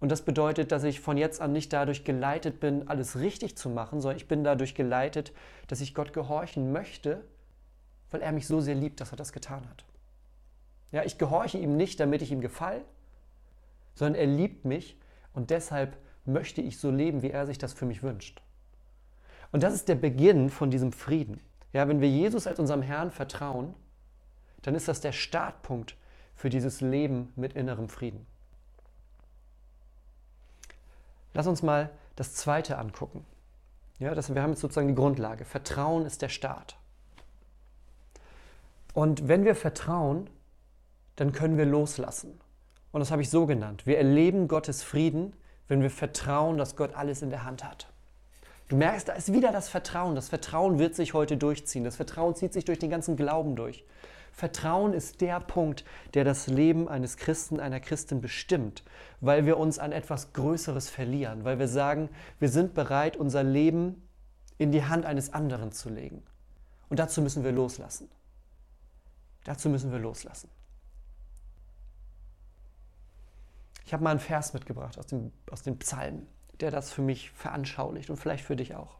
Und 0.00 0.12
das 0.12 0.22
bedeutet, 0.22 0.70
dass 0.70 0.84
ich 0.84 1.00
von 1.00 1.16
jetzt 1.16 1.40
an 1.40 1.52
nicht 1.52 1.72
dadurch 1.72 2.04
geleitet 2.04 2.60
bin, 2.60 2.88
alles 2.88 3.18
richtig 3.18 3.56
zu 3.56 3.68
machen, 3.68 4.00
sondern 4.00 4.16
ich 4.16 4.28
bin 4.28 4.44
dadurch 4.44 4.74
geleitet, 4.74 5.32
dass 5.66 5.80
ich 5.80 5.94
Gott 5.94 6.12
gehorchen 6.12 6.72
möchte, 6.72 7.24
weil 8.10 8.22
er 8.22 8.32
mich 8.32 8.46
so 8.46 8.60
sehr 8.60 8.76
liebt, 8.76 9.00
dass 9.00 9.12
er 9.12 9.16
das 9.16 9.32
getan 9.32 9.68
hat. 9.68 9.84
Ja, 10.92 11.04
ich 11.04 11.18
gehorche 11.18 11.58
ihm 11.58 11.76
nicht, 11.76 12.00
damit 12.00 12.22
ich 12.22 12.30
ihm 12.30 12.40
gefall, 12.40 12.82
sondern 13.94 14.20
er 14.20 14.26
liebt 14.26 14.64
mich 14.64 14.96
und 15.32 15.50
deshalb 15.50 15.96
möchte 16.24 16.62
ich 16.62 16.78
so 16.78 16.90
leben, 16.90 17.22
wie 17.22 17.30
er 17.30 17.46
sich 17.46 17.58
das 17.58 17.72
für 17.72 17.84
mich 17.84 18.02
wünscht. 18.02 18.40
Und 19.52 19.62
das 19.62 19.74
ist 19.74 19.88
der 19.88 19.94
Beginn 19.94 20.50
von 20.50 20.70
diesem 20.70 20.92
Frieden. 20.92 21.40
Ja, 21.72 21.88
wenn 21.88 22.00
wir 22.00 22.08
Jesus 22.08 22.46
als 22.46 22.58
unserem 22.58 22.82
Herrn 22.82 23.10
vertrauen, 23.10 23.74
dann 24.62 24.74
ist 24.74 24.88
das 24.88 25.00
der 25.00 25.12
Startpunkt 25.12 25.96
für 26.34 26.50
dieses 26.50 26.80
Leben 26.80 27.32
mit 27.36 27.54
innerem 27.54 27.88
Frieden. 27.88 28.26
Lass 31.34 31.46
uns 31.46 31.62
mal 31.62 31.90
das 32.16 32.34
zweite 32.34 32.78
angucken. 32.78 33.24
Ja, 33.98 34.14
das, 34.14 34.34
wir 34.34 34.42
haben 34.42 34.50
jetzt 34.50 34.60
sozusagen 34.60 34.88
die 34.88 34.94
Grundlage. 34.94 35.44
Vertrauen 35.44 36.06
ist 36.06 36.22
der 36.22 36.28
Start. 36.28 36.76
Und 38.94 39.28
wenn 39.28 39.44
wir 39.44 39.54
vertrauen, 39.54 40.30
dann 41.16 41.32
können 41.32 41.58
wir 41.58 41.66
loslassen. 41.66 42.40
Und 42.92 43.00
das 43.00 43.10
habe 43.10 43.22
ich 43.22 43.30
so 43.30 43.46
genannt. 43.46 43.86
Wir 43.86 43.98
erleben 43.98 44.48
Gottes 44.48 44.82
Frieden, 44.82 45.34
wenn 45.66 45.82
wir 45.82 45.90
vertrauen, 45.90 46.58
dass 46.58 46.76
Gott 46.76 46.94
alles 46.94 47.22
in 47.22 47.30
der 47.30 47.44
Hand 47.44 47.64
hat. 47.64 47.88
Du 48.68 48.76
merkst, 48.76 49.08
da 49.08 49.14
ist 49.14 49.32
wieder 49.32 49.50
das 49.50 49.68
Vertrauen. 49.68 50.14
Das 50.14 50.28
Vertrauen 50.28 50.78
wird 50.78 50.94
sich 50.94 51.14
heute 51.14 51.36
durchziehen. 51.36 51.84
Das 51.84 51.96
Vertrauen 51.96 52.34
zieht 52.34 52.52
sich 52.52 52.66
durch 52.66 52.78
den 52.78 52.90
ganzen 52.90 53.16
Glauben 53.16 53.56
durch. 53.56 53.84
Vertrauen 54.32 54.92
ist 54.92 55.20
der 55.20 55.40
Punkt, 55.40 55.84
der 56.14 56.22
das 56.22 56.46
Leben 56.46 56.86
eines 56.88 57.16
Christen, 57.16 57.58
einer 57.58 57.80
Christin 57.80 58.20
bestimmt, 58.20 58.84
weil 59.20 59.46
wir 59.46 59.56
uns 59.56 59.78
an 59.78 59.90
etwas 59.90 60.32
Größeres 60.32 60.90
verlieren, 60.90 61.44
weil 61.44 61.58
wir 61.58 61.66
sagen, 61.66 62.08
wir 62.38 62.48
sind 62.48 62.74
bereit, 62.74 63.16
unser 63.16 63.42
Leben 63.42 64.06
in 64.58 64.70
die 64.70 64.84
Hand 64.84 65.06
eines 65.06 65.32
anderen 65.32 65.72
zu 65.72 65.88
legen. 65.88 66.22
Und 66.88 66.98
dazu 66.98 67.22
müssen 67.22 67.42
wir 67.42 67.52
loslassen. 67.52 68.08
Dazu 69.44 69.70
müssen 69.70 69.90
wir 69.90 69.98
loslassen. 69.98 70.50
Ich 73.86 73.92
habe 73.94 74.04
mal 74.04 74.10
einen 74.10 74.20
Vers 74.20 74.52
mitgebracht 74.52 74.98
aus, 74.98 75.06
dem, 75.06 75.32
aus 75.50 75.62
den 75.62 75.78
Psalmen, 75.78 76.26
der 76.60 76.70
das 76.70 76.92
für 76.92 77.02
mich 77.02 77.30
veranschaulicht 77.30 78.10
und 78.10 78.16
vielleicht 78.16 78.44
für 78.44 78.56
dich 78.56 78.74
auch. 78.74 78.96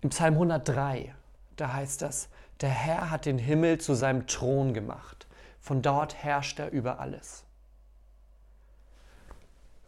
Im 0.00 0.10
Psalm 0.10 0.34
103, 0.34 1.14
da 1.56 1.72
heißt 1.72 2.02
das, 2.02 2.28
der 2.60 2.70
Herr 2.70 3.10
hat 3.10 3.26
den 3.26 3.38
Himmel 3.38 3.78
zu 3.78 3.94
seinem 3.94 4.26
Thron 4.26 4.74
gemacht. 4.74 5.26
Von 5.60 5.82
dort 5.82 6.14
herrscht 6.14 6.58
er 6.58 6.70
über 6.70 7.00
alles. 7.00 7.44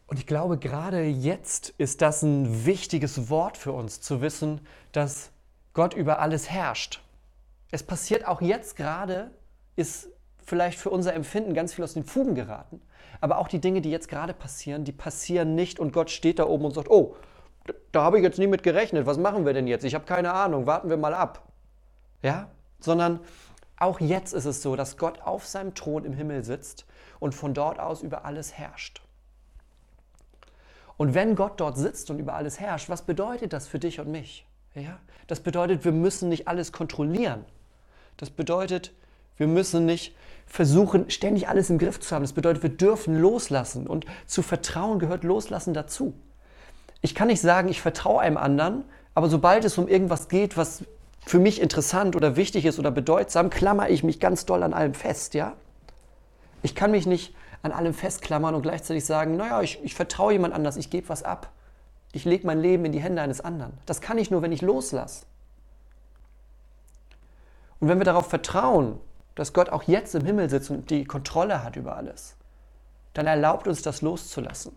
Und 0.06 0.18
ich 0.18 0.26
glaube, 0.26 0.58
gerade 0.58 1.04
jetzt 1.04 1.70
ist 1.78 2.02
das 2.02 2.22
ein 2.22 2.66
wichtiges 2.66 3.30
Wort 3.30 3.56
für 3.56 3.72
uns, 3.72 4.02
zu 4.02 4.20
wissen, 4.20 4.60
dass 4.92 5.30
Gott 5.72 5.94
über 5.94 6.18
alles 6.18 6.50
herrscht. 6.50 7.02
Es 7.70 7.82
passiert 7.82 8.26
auch 8.26 8.42
jetzt 8.42 8.76
gerade, 8.76 9.30
ist 9.74 10.10
vielleicht 10.44 10.78
für 10.78 10.90
unser 10.90 11.14
Empfinden 11.14 11.54
ganz 11.54 11.74
viel 11.74 11.84
aus 11.84 11.94
den 11.94 12.04
Fugen 12.04 12.34
geraten. 12.34 12.80
Aber 13.20 13.38
auch 13.38 13.48
die 13.48 13.60
Dinge, 13.60 13.80
die 13.80 13.90
jetzt 13.90 14.08
gerade 14.08 14.34
passieren, 14.34 14.84
die 14.84 14.92
passieren 14.92 15.54
nicht 15.54 15.78
und 15.78 15.92
Gott 15.92 16.10
steht 16.10 16.38
da 16.38 16.46
oben 16.46 16.64
und 16.64 16.74
sagt, 16.74 16.90
oh, 16.90 17.16
da 17.92 18.02
habe 18.02 18.18
ich 18.18 18.24
jetzt 18.24 18.38
nie 18.38 18.48
mit 18.48 18.62
gerechnet, 18.62 19.06
was 19.06 19.18
machen 19.18 19.46
wir 19.46 19.52
denn 19.52 19.66
jetzt? 19.66 19.84
Ich 19.84 19.94
habe 19.94 20.04
keine 20.04 20.32
Ahnung, 20.32 20.66
warten 20.66 20.90
wir 20.90 20.96
mal 20.96 21.14
ab. 21.14 21.42
Ja? 22.22 22.48
sondern 22.84 23.20
auch 23.78 24.00
jetzt 24.00 24.32
ist 24.32 24.44
es 24.44 24.62
so, 24.62 24.76
dass 24.76 24.96
Gott 24.96 25.20
auf 25.22 25.46
seinem 25.46 25.74
Thron 25.74 26.04
im 26.04 26.12
Himmel 26.12 26.44
sitzt 26.44 26.86
und 27.18 27.34
von 27.34 27.54
dort 27.54 27.80
aus 27.80 28.02
über 28.02 28.24
alles 28.24 28.52
herrscht. 28.52 29.02
Und 30.96 31.14
wenn 31.14 31.34
Gott 31.34 31.60
dort 31.60 31.78
sitzt 31.78 32.10
und 32.10 32.18
über 32.18 32.34
alles 32.34 32.60
herrscht, 32.60 32.88
was 32.88 33.02
bedeutet 33.02 33.52
das 33.52 33.66
für 33.66 33.78
dich 33.78 33.98
und 33.98 34.10
mich? 34.10 34.46
Ja? 34.74 35.00
Das 35.26 35.40
bedeutet, 35.40 35.84
wir 35.84 35.92
müssen 35.92 36.28
nicht 36.28 36.46
alles 36.46 36.70
kontrollieren. 36.70 37.44
Das 38.18 38.30
bedeutet, 38.30 38.92
wir 39.36 39.46
müssen 39.46 39.86
nicht 39.86 40.14
versuchen, 40.46 41.10
ständig 41.10 41.48
alles 41.48 41.70
im 41.70 41.78
Griff 41.78 41.98
zu 42.00 42.14
haben. 42.14 42.22
Das 42.22 42.34
bedeutet, 42.34 42.62
wir 42.62 42.70
dürfen 42.70 43.18
loslassen. 43.18 43.86
Und 43.86 44.04
zu 44.26 44.42
vertrauen 44.42 44.98
gehört 44.98 45.24
loslassen 45.24 45.72
dazu. 45.72 46.14
Ich 47.00 47.14
kann 47.14 47.28
nicht 47.28 47.40
sagen, 47.40 47.68
ich 47.68 47.80
vertraue 47.80 48.20
einem 48.20 48.36
anderen, 48.36 48.84
aber 49.14 49.28
sobald 49.28 49.64
es 49.64 49.78
um 49.78 49.88
irgendwas 49.88 50.28
geht, 50.28 50.56
was 50.56 50.84
für 51.24 51.38
mich 51.38 51.60
interessant 51.60 52.16
oder 52.16 52.36
wichtig 52.36 52.64
ist 52.64 52.78
oder 52.78 52.90
bedeutsam, 52.90 53.50
klammer 53.50 53.88
ich 53.88 54.04
mich 54.04 54.20
ganz 54.20 54.44
doll 54.44 54.62
an 54.62 54.74
allem 54.74 54.94
fest, 54.94 55.34
ja? 55.34 55.54
Ich 56.62 56.74
kann 56.74 56.90
mich 56.90 57.06
nicht 57.06 57.34
an 57.62 57.72
allem 57.72 57.94
festklammern 57.94 58.54
und 58.54 58.62
gleichzeitig 58.62 59.04
sagen, 59.04 59.36
naja, 59.36 59.62
ich, 59.62 59.82
ich 59.82 59.94
vertraue 59.94 60.32
jemand 60.32 60.54
anders, 60.54 60.76
ich 60.76 60.90
gebe 60.90 61.08
was 61.08 61.22
ab. 61.22 61.50
Ich 62.12 62.24
lege 62.24 62.46
mein 62.46 62.60
Leben 62.60 62.84
in 62.84 62.92
die 62.92 63.00
Hände 63.00 63.22
eines 63.22 63.40
anderen. 63.40 63.72
Das 63.86 64.00
kann 64.00 64.18
ich 64.18 64.30
nur, 64.30 64.42
wenn 64.42 64.52
ich 64.52 64.62
loslasse. 64.62 65.24
Und 67.80 67.88
wenn 67.88 67.98
wir 67.98 68.04
darauf 68.04 68.28
vertrauen, 68.28 68.98
dass 69.34 69.52
Gott 69.52 69.70
auch 69.70 69.84
jetzt 69.84 70.14
im 70.14 70.24
Himmel 70.24 70.50
sitzt 70.50 70.70
und 70.70 70.90
die 70.90 71.04
Kontrolle 71.04 71.64
hat 71.64 71.76
über 71.76 71.96
alles, 71.96 72.36
dann 73.14 73.26
erlaubt 73.26 73.68
uns 73.68 73.82
das 73.82 74.02
loszulassen. 74.02 74.72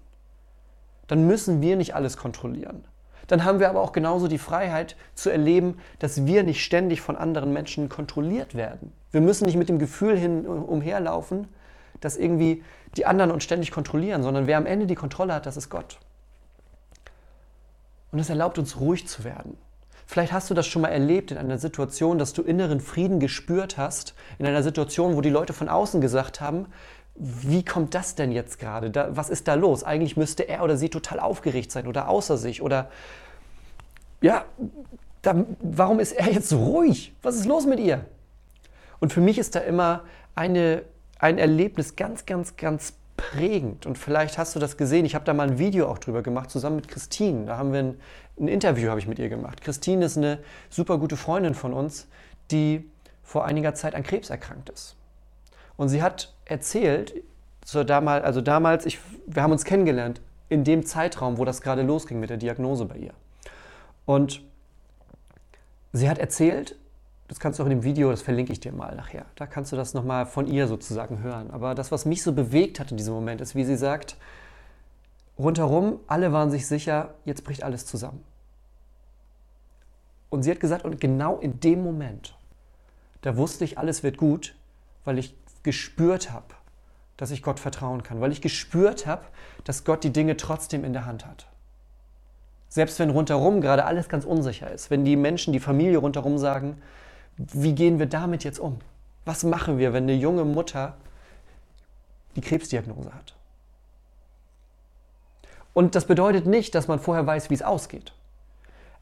Dann 1.08 1.28
müssen 1.28 1.62
wir 1.62 1.76
nicht 1.76 1.96
alles 1.96 2.18
kontrollieren 2.18 2.86
dann 3.28 3.44
haben 3.44 3.60
wir 3.60 3.70
aber 3.70 3.82
auch 3.82 3.92
genauso 3.92 4.28
die 4.28 4.38
Freiheit 4.38 4.96
zu 5.16 5.30
erleben, 5.30 5.80
dass 6.00 6.26
wir 6.26 6.44
nicht 6.44 6.64
ständig 6.64 7.02
von 7.02 7.16
anderen 7.16 7.54
Menschen 7.54 7.90
kontrolliert 7.90 8.56
werden. 8.56 8.92
Wir 9.12 9.22
müssen 9.22 9.46
nicht 9.46 9.58
mit 9.58 9.70
dem 9.70 9.80
Gefühl 9.80 10.18
hin 10.18 10.46
umherlaufen, 10.46 11.48
dass 12.02 12.18
irgendwie 12.18 12.64
die 12.98 13.06
anderen 13.06 13.32
uns 13.32 13.44
ständig 13.44 13.72
kontrollieren, 13.72 14.24
sondern 14.24 14.48
wer 14.48 14.58
am 14.58 14.66
Ende 14.66 14.86
die 14.86 14.96
Kontrolle 14.96 15.34
hat, 15.34 15.46
das 15.46 15.58
ist 15.58 15.70
Gott. 15.70 16.00
Und 18.12 18.20
das 18.20 18.30
erlaubt 18.30 18.60
uns 18.60 18.80
ruhig 18.80 19.08
zu 19.08 19.24
werden. 19.24 19.58
Vielleicht 20.08 20.34
hast 20.34 20.50
du 20.50 20.54
das 20.54 20.68
schon 20.68 20.84
mal 20.84 20.90
erlebt 20.90 21.32
in 21.32 21.38
einer 21.38 21.58
Situation, 21.58 22.20
dass 22.20 22.34
du 22.34 22.42
inneren 22.44 22.80
Frieden 22.80 23.20
gespürt 23.20 23.78
hast, 23.78 24.14
in 24.38 24.46
einer 24.46 24.62
Situation, 24.62 25.16
wo 25.16 25.22
die 25.22 25.30
Leute 25.30 25.54
von 25.54 25.68
außen 25.68 26.00
gesagt 26.00 26.42
haben, 26.42 26.68
wie 27.16 27.64
kommt 27.64 27.96
das 27.96 28.16
denn 28.16 28.32
jetzt 28.32 28.60
gerade? 28.60 28.92
Da, 28.92 29.16
was 29.16 29.30
ist 29.30 29.48
da 29.48 29.54
los? 29.54 29.84
Eigentlich 29.84 30.18
müsste 30.18 30.44
er 30.44 30.64
oder 30.64 30.78
sie 30.78 30.90
total 30.90 31.20
aufgeregt 31.20 31.72
sein 31.72 31.88
oder 31.88 32.10
außer 32.10 32.38
sich 32.38 32.62
oder 32.62 32.90
ja, 34.22 34.46
da, 35.22 35.46
warum 35.62 36.00
ist 36.00 36.12
er 36.12 36.32
jetzt 36.32 36.50
so 36.50 36.64
ruhig? 36.64 37.14
Was 37.22 37.36
ist 37.36 37.46
los 37.46 37.66
mit 37.66 37.80
ihr? 37.80 38.06
Und 39.00 39.14
für 39.14 39.22
mich 39.22 39.38
ist 39.38 39.56
da 39.56 39.60
immer 39.60 40.02
eine, 40.36 40.84
ein 41.20 41.38
Erlebnis 41.38 41.96
ganz, 41.96 42.26
ganz, 42.26 42.58
ganz 42.58 42.94
prägend. 43.18 43.86
Und 43.86 43.98
vielleicht 43.98 44.38
hast 44.38 44.56
du 44.56 44.60
das 44.60 44.78
gesehen. 44.78 45.06
Ich 45.06 45.16
habe 45.16 45.26
da 45.26 45.34
mal 45.34 45.48
ein 45.48 45.58
Video 45.58 45.88
auch 45.88 45.98
drüber 45.98 46.22
gemacht, 46.22 46.52
zusammen 46.52 46.78
mit 46.78 46.88
Christine. 46.88 47.46
Da 47.46 47.58
haben 47.58 47.72
wir 47.72 47.80
ein, 47.80 48.00
ein 48.40 48.48
Interview 48.48 48.90
habe 48.90 49.00
ich 49.00 49.08
mit 49.08 49.20
ihr 49.20 49.30
gemacht. 49.30 49.62
Christine 49.62 50.06
ist 50.06 50.18
eine 50.18 50.40
super 50.70 50.98
gute 50.98 51.18
Freundin 51.18 51.54
von 51.54 51.74
uns, 51.74 52.08
die 52.52 52.90
vor 53.24 53.46
einiger 53.46 53.74
Zeit 53.74 53.96
an 53.96 54.04
Krebs 54.04 54.30
erkrankt 54.30 54.70
ist. 54.70 54.96
Und 55.78 55.90
sie 55.90 56.02
hat 56.02 56.34
erzählt, 56.46 57.14
so 57.66 57.84
damals, 57.84 58.24
also 58.24 58.42
damals, 58.42 58.86
ich, 58.86 59.00
wir 59.26 59.42
haben 59.42 59.52
uns 59.52 59.64
kennengelernt 59.64 60.22
in 60.50 60.64
dem 60.64 60.86
Zeitraum, 60.86 61.38
wo 61.38 61.46
das 61.46 61.62
gerade 61.62 61.82
losging 61.82 62.20
mit 62.20 62.30
der 62.30 62.38
Diagnose 62.38 62.86
bei 62.86 62.98
ihr. 62.98 63.14
Und 64.06 64.42
sie 65.92 66.10
hat 66.10 66.20
erzählt, 66.20 66.76
das 67.28 67.40
kannst 67.40 67.58
du 67.58 67.64
auch 67.64 67.68
in 67.68 67.72
dem 67.72 67.84
Video, 67.84 68.12
das 68.12 68.22
verlinke 68.22 68.54
ich 68.54 68.60
dir 68.60 68.72
mal 68.72 68.96
nachher, 68.96 69.26
da 69.36 69.48
kannst 69.48 69.72
du 69.72 69.76
das 69.76 69.96
nochmal 69.96 70.28
von 70.28 70.46
ihr 70.46 70.68
sozusagen 70.68 71.24
hören. 71.24 71.50
Aber 71.50 71.74
das, 71.74 71.92
was 71.92 72.06
mich 72.06 72.22
so 72.22 72.34
bewegt 72.34 72.80
hat 72.80 72.92
in 72.92 72.98
diesem 72.98 73.16
Moment, 73.16 73.42
ist, 73.42 73.56
wie 73.56 73.64
sie 73.64 73.78
sagt, 73.78 74.16
rundherum, 75.38 76.00
alle 76.08 76.32
waren 76.32 76.52
sich 76.52 76.68
sicher, 76.68 77.14
jetzt 77.26 77.44
bricht 77.44 77.64
alles 77.64 77.86
zusammen. 77.86 78.24
Und 80.30 80.44
sie 80.44 80.52
hat 80.52 80.60
gesagt, 80.60 80.86
und 80.86 81.00
genau 81.00 81.38
in 81.38 81.60
dem 81.60 81.84
Moment, 81.84 82.38
da 83.22 83.38
wusste 83.38 83.64
ich, 83.64 83.78
alles 83.78 84.04
wird 84.04 84.18
gut, 84.18 84.56
weil 85.04 85.18
ich 85.18 85.36
gespürt 85.64 86.32
habe, 86.32 86.56
dass 87.18 87.32
ich 87.32 87.42
Gott 87.42 87.60
vertrauen 87.60 88.04
kann, 88.04 88.22
weil 88.22 88.32
ich 88.32 88.42
gespürt 88.42 89.08
habe, 89.08 89.24
dass 89.64 89.84
Gott 89.84 90.04
die 90.04 90.12
Dinge 90.12 90.38
trotzdem 90.38 90.84
in 90.84 90.94
der 90.94 91.06
Hand 91.06 91.26
hat. 91.26 91.48
Selbst 92.68 93.00
wenn 93.00 93.10
rundherum 93.10 93.62
gerade 93.62 93.86
alles 93.86 94.10
ganz 94.10 94.26
unsicher 94.26 94.70
ist, 94.70 94.90
wenn 94.90 95.06
die 95.06 95.16
Menschen, 95.16 95.54
die 95.54 95.60
Familie 95.60 95.98
rundherum 95.98 96.38
sagen, 96.38 96.82
wie 97.38 97.74
gehen 97.74 98.00
wir 98.00 98.06
damit 98.06 98.44
jetzt 98.44 98.60
um? 98.60 98.80
Was 99.24 99.44
machen 99.44 99.78
wir, 99.78 99.94
wenn 99.94 100.04
eine 100.04 100.16
junge 100.16 100.46
Mutter 100.46 100.98
die 102.36 102.42
Krebsdiagnose 102.42 103.14
hat? 103.14 103.35
Und 105.76 105.94
das 105.94 106.06
bedeutet 106.06 106.48
nicht, 106.48 106.74
dass 106.74 106.88
man 106.88 107.00
vorher 107.00 107.28
weiß, 107.28 107.52
wie 107.52 107.54
es 107.54 107.62
ausgeht. 107.62 108.14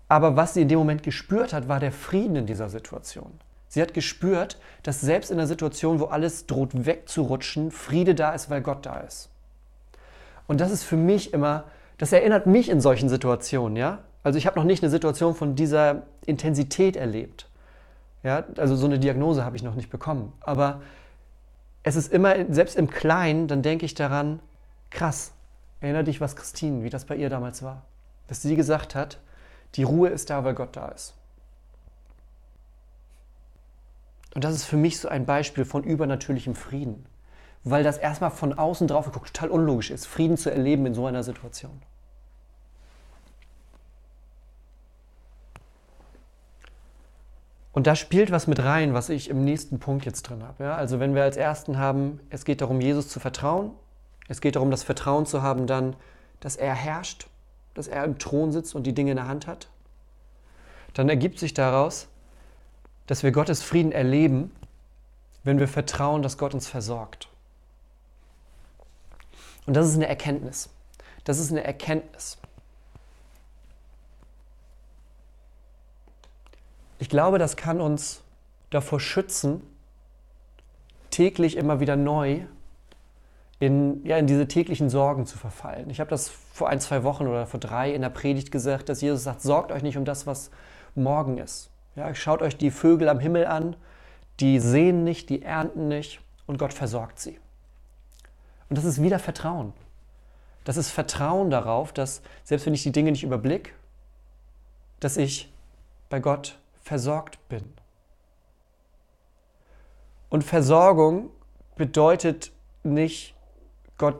Aber 0.09 0.35
was 0.35 0.53
sie 0.53 0.63
in 0.63 0.67
dem 0.67 0.79
Moment 0.79 1.03
gespürt 1.03 1.53
hat, 1.53 1.69
war 1.69 1.79
der 1.79 1.93
Frieden 1.93 2.35
in 2.35 2.45
dieser 2.45 2.67
Situation. 2.67 3.31
Sie 3.69 3.81
hat 3.81 3.93
gespürt, 3.93 4.59
dass 4.83 4.99
selbst 4.99 5.31
in 5.31 5.37
einer 5.37 5.47
Situation, 5.47 6.01
wo 6.01 6.05
alles 6.05 6.45
droht 6.45 6.71
wegzurutschen, 6.73 7.71
Friede 7.71 8.13
da 8.13 8.33
ist, 8.33 8.49
weil 8.49 8.61
Gott 8.61 8.85
da 8.85 8.99
ist. 8.99 9.29
Und 10.47 10.59
das 10.59 10.71
ist 10.71 10.83
für 10.83 10.97
mich 10.97 11.33
immer 11.33 11.63
Das 11.97 12.11
erinnert 12.11 12.47
mich 12.47 12.69
in 12.69 12.81
solchen 12.81 13.07
Situationen, 13.07 13.77
ja? 13.77 13.99
Also 14.23 14.37
ich 14.37 14.47
habe 14.47 14.57
noch 14.57 14.65
nicht 14.65 14.83
eine 14.83 14.89
Situation 14.89 15.35
von 15.35 15.55
dieser 15.55 16.03
Intensität 16.25 16.95
erlebt. 16.95 17.47
Ja, 18.23 18.43
also 18.57 18.75
so 18.75 18.85
eine 18.85 18.99
Diagnose 18.99 19.45
habe 19.45 19.55
ich 19.57 19.63
noch 19.63 19.75
nicht 19.75 19.89
bekommen. 19.89 20.33
Aber 20.41 20.81
es 21.83 21.95
ist 21.95 22.11
immer, 22.11 22.35
selbst 22.49 22.77
im 22.77 22.89
Kleinen, 22.89 23.47
dann 23.47 23.61
denke 23.61 23.85
ich 23.85 23.93
daran, 23.93 24.39
krass, 24.89 25.31
erinnere 25.83 26.05
dich, 26.05 26.21
was 26.21 26.35
Christine, 26.35 26.83
wie 26.83 26.89
das 26.89 27.05
bei 27.05 27.15
ihr 27.15 27.29
damals 27.29 27.61
war. 27.61 27.83
Dass 28.27 28.41
sie 28.41 28.55
gesagt 28.55 28.95
hat, 28.95 29.19
die 29.75 29.83
Ruhe 29.83 30.09
ist 30.09 30.29
da, 30.29 30.43
weil 30.43 30.53
Gott 30.53 30.75
da 30.75 30.87
ist. 30.89 31.13
Und 34.33 34.43
das 34.43 34.55
ist 34.55 34.65
für 34.65 34.77
mich 34.77 34.99
so 34.99 35.09
ein 35.09 35.25
Beispiel 35.25 35.65
von 35.65 35.83
übernatürlichem 35.83 36.55
Frieden. 36.55 37.05
Weil 37.63 37.83
das 37.83 37.97
erstmal 37.97 38.31
von 38.31 38.53
außen 38.53 38.87
drauf 38.87 39.05
geguckt 39.05 39.33
total 39.33 39.49
unlogisch 39.49 39.91
ist, 39.91 40.05
Frieden 40.05 40.37
zu 40.37 40.51
erleben 40.51 40.85
in 40.85 40.93
so 40.93 41.05
einer 41.05 41.23
Situation. 41.23 41.81
Und 47.73 47.87
da 47.87 47.95
spielt 47.95 48.31
was 48.31 48.47
mit 48.47 48.63
rein, 48.63 48.93
was 48.93 49.09
ich 49.09 49.29
im 49.29 49.43
nächsten 49.43 49.79
Punkt 49.79 50.05
jetzt 50.05 50.23
drin 50.23 50.43
habe. 50.43 50.63
Ja? 50.63 50.75
Also 50.75 50.99
wenn 50.99 51.15
wir 51.15 51.23
als 51.23 51.37
ersten 51.37 51.77
haben, 51.77 52.19
es 52.29 52.45
geht 52.45 52.61
darum, 52.61 52.79
Jesus 52.81 53.09
zu 53.09 53.19
vertrauen. 53.19 53.71
Es 54.27 54.41
geht 54.41 54.55
darum, 54.55 54.71
das 54.71 54.83
Vertrauen 54.83 55.25
zu 55.25 55.41
haben 55.41 55.67
dann, 55.67 55.95
dass 56.39 56.55
er 56.55 56.73
herrscht, 56.73 57.27
dass 57.73 57.87
er 57.87 58.03
im 58.03 58.19
Thron 58.19 58.51
sitzt 58.51 58.75
und 58.75 58.83
die 58.83 58.93
Dinge 58.93 59.11
in 59.11 59.17
der 59.17 59.27
Hand 59.27 59.47
hat. 59.47 59.67
Dann 60.93 61.09
ergibt 61.09 61.39
sich 61.39 61.53
daraus, 61.53 62.07
dass 63.07 63.23
wir 63.23 63.31
Gottes 63.31 63.63
Frieden 63.63 63.91
erleben, 63.91 64.51
wenn 65.43 65.59
wir 65.59 65.67
vertrauen, 65.67 66.21
dass 66.21 66.37
Gott 66.37 66.53
uns 66.53 66.67
versorgt. 66.67 67.27
Und 69.65 69.73
das 69.73 69.87
ist 69.87 69.95
eine 69.95 70.07
Erkenntnis. 70.07 70.69
Das 71.23 71.39
ist 71.39 71.51
eine 71.51 71.63
Erkenntnis. 71.63 72.37
Ich 76.99 77.09
glaube, 77.09 77.39
das 77.39 77.57
kann 77.57 77.81
uns 77.81 78.21
davor 78.69 78.99
schützen, 78.99 79.61
täglich 81.09 81.57
immer 81.57 81.79
wieder 81.79 81.95
neu 81.95 82.45
in, 83.65 84.05
ja, 84.05 84.17
in 84.17 84.27
diese 84.27 84.47
täglichen 84.47 84.89
Sorgen 84.89 85.25
zu 85.25 85.37
verfallen. 85.37 85.89
Ich 85.89 85.99
habe 85.99 86.09
das 86.09 86.29
vor 86.29 86.69
ein, 86.69 86.79
zwei 86.79 87.03
Wochen 87.03 87.27
oder 87.27 87.45
vor 87.45 87.59
drei 87.59 87.93
in 87.93 88.01
der 88.01 88.09
Predigt 88.09 88.51
gesagt, 88.51 88.89
dass 88.89 89.01
Jesus 89.01 89.23
sagt, 89.23 89.41
sorgt 89.41 89.71
euch 89.71 89.83
nicht 89.83 89.97
um 89.97 90.05
das, 90.05 90.27
was 90.27 90.51
morgen 90.95 91.37
ist. 91.37 91.69
Ja, 91.95 92.13
schaut 92.13 92.41
euch 92.41 92.57
die 92.57 92.71
Vögel 92.71 93.07
am 93.07 93.19
Himmel 93.19 93.45
an, 93.45 93.75
die 94.39 94.59
sehen 94.59 95.03
nicht, 95.03 95.29
die 95.29 95.43
ernten 95.43 95.87
nicht 95.87 96.19
und 96.45 96.57
Gott 96.57 96.73
versorgt 96.73 97.19
sie. 97.19 97.39
Und 98.69 98.77
das 98.77 98.85
ist 98.85 99.01
wieder 99.01 99.19
Vertrauen. 99.19 99.73
Das 100.63 100.77
ist 100.77 100.89
Vertrauen 100.89 101.49
darauf, 101.49 101.93
dass 101.93 102.21
selbst 102.43 102.65
wenn 102.65 102.73
ich 102.73 102.83
die 102.83 102.91
Dinge 102.91 103.11
nicht 103.11 103.23
überblicke, 103.23 103.71
dass 104.99 105.17
ich 105.17 105.53
bei 106.09 106.19
Gott 106.19 106.57
versorgt 106.81 107.37
bin. 107.49 107.63
Und 110.29 110.43
Versorgung 110.43 111.29
bedeutet 111.75 112.51
nicht, 112.83 113.35
Gott 114.03 114.19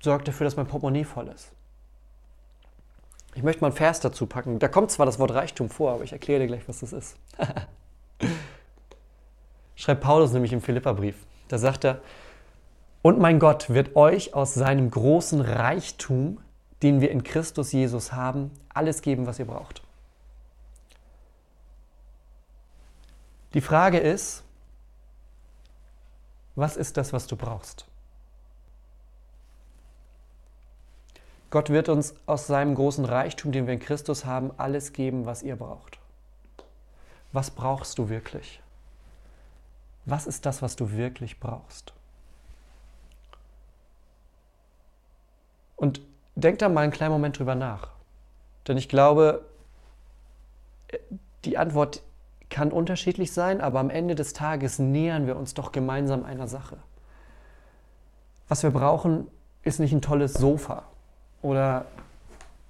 sorgt 0.00 0.28
dafür, 0.28 0.46
dass 0.46 0.56
mein 0.56 0.66
Portemonnaie 0.66 1.04
voll 1.04 1.28
ist. 1.28 1.52
Ich 3.34 3.42
möchte 3.42 3.60
mal 3.60 3.66
einen 3.66 3.76
Vers 3.76 4.00
dazu 4.00 4.24
packen. 4.24 4.58
Da 4.58 4.66
kommt 4.68 4.90
zwar 4.90 5.04
das 5.04 5.18
Wort 5.18 5.32
Reichtum 5.32 5.68
vor, 5.68 5.92
aber 5.92 6.04
ich 6.04 6.12
erkläre 6.12 6.40
dir 6.40 6.46
gleich, 6.46 6.66
was 6.66 6.80
das 6.80 6.94
ist. 6.94 7.16
Schreibt 9.76 10.00
Paulus 10.00 10.32
nämlich 10.32 10.54
im 10.54 10.62
Philipperbrief. 10.62 11.16
Da 11.48 11.58
sagt 11.58 11.84
er, 11.84 12.00
und 13.02 13.18
mein 13.18 13.38
Gott 13.40 13.68
wird 13.68 13.94
euch 13.94 14.32
aus 14.32 14.54
seinem 14.54 14.90
großen 14.90 15.42
Reichtum, 15.42 16.40
den 16.82 17.02
wir 17.02 17.10
in 17.10 17.24
Christus 17.24 17.72
Jesus 17.72 18.14
haben, 18.14 18.52
alles 18.72 19.02
geben, 19.02 19.26
was 19.26 19.38
ihr 19.38 19.44
braucht. 19.44 19.82
Die 23.52 23.60
Frage 23.60 23.98
ist, 23.98 24.44
was 26.54 26.78
ist 26.78 26.96
das, 26.96 27.12
was 27.12 27.26
du 27.26 27.36
brauchst? 27.36 27.86
Gott 31.54 31.70
wird 31.70 31.88
uns 31.88 32.16
aus 32.26 32.48
seinem 32.48 32.74
großen 32.74 33.04
Reichtum, 33.04 33.52
den 33.52 33.68
wir 33.68 33.74
in 33.74 33.78
Christus 33.78 34.24
haben, 34.24 34.50
alles 34.56 34.92
geben, 34.92 35.24
was 35.24 35.44
ihr 35.44 35.54
braucht. 35.54 36.00
Was 37.30 37.52
brauchst 37.52 37.96
du 37.98 38.08
wirklich? 38.08 38.60
Was 40.04 40.26
ist 40.26 40.46
das, 40.46 40.62
was 40.62 40.74
du 40.74 40.90
wirklich 40.90 41.38
brauchst? 41.38 41.92
Und 45.76 46.00
denk 46.34 46.58
da 46.58 46.68
mal 46.68 46.80
einen 46.80 46.90
kleinen 46.90 47.12
Moment 47.12 47.38
drüber 47.38 47.54
nach. 47.54 47.86
Denn 48.66 48.76
ich 48.76 48.88
glaube, 48.88 49.44
die 51.44 51.56
Antwort 51.56 52.02
kann 52.50 52.72
unterschiedlich 52.72 53.30
sein, 53.30 53.60
aber 53.60 53.78
am 53.78 53.90
Ende 53.90 54.16
des 54.16 54.32
Tages 54.32 54.80
nähern 54.80 55.28
wir 55.28 55.36
uns 55.36 55.54
doch 55.54 55.70
gemeinsam 55.70 56.24
einer 56.24 56.48
Sache. 56.48 56.78
Was 58.48 58.64
wir 58.64 58.72
brauchen, 58.72 59.28
ist 59.62 59.78
nicht 59.78 59.92
ein 59.92 60.02
tolles 60.02 60.34
Sofa 60.34 60.88
oder 61.44 61.84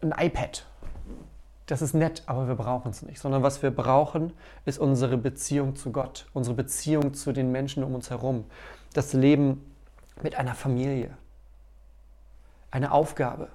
ein 0.03 0.13
iPad. 0.19 0.67
Das 1.67 1.81
ist 1.81 1.95
nett, 1.95 2.25
aber 2.27 2.49
wir 2.49 2.57
brauchen 2.57 2.91
es 2.91 3.03
nicht. 3.03 3.21
Sondern 3.21 3.43
was 3.43 3.63
wir 3.63 3.71
brauchen, 3.71 4.35
ist 4.67 4.79
unsere 4.79 5.17
Beziehung 5.17 5.77
zu 5.77 5.93
Gott, 5.93 6.27
unsere 6.35 6.57
Beziehung 6.57 7.15
zu 7.15 7.33
den 7.33 7.53
Menschen 7.53 7.85
um 7.85 7.95
uns 7.95 8.11
herum, 8.11 8.45
das 8.93 9.15
Leben 9.15 9.65
mit 10.23 10.35
einer 10.35 10.55
Familie, 10.55 11.17
eine 12.71 12.93
Aufgabe, 12.93 13.49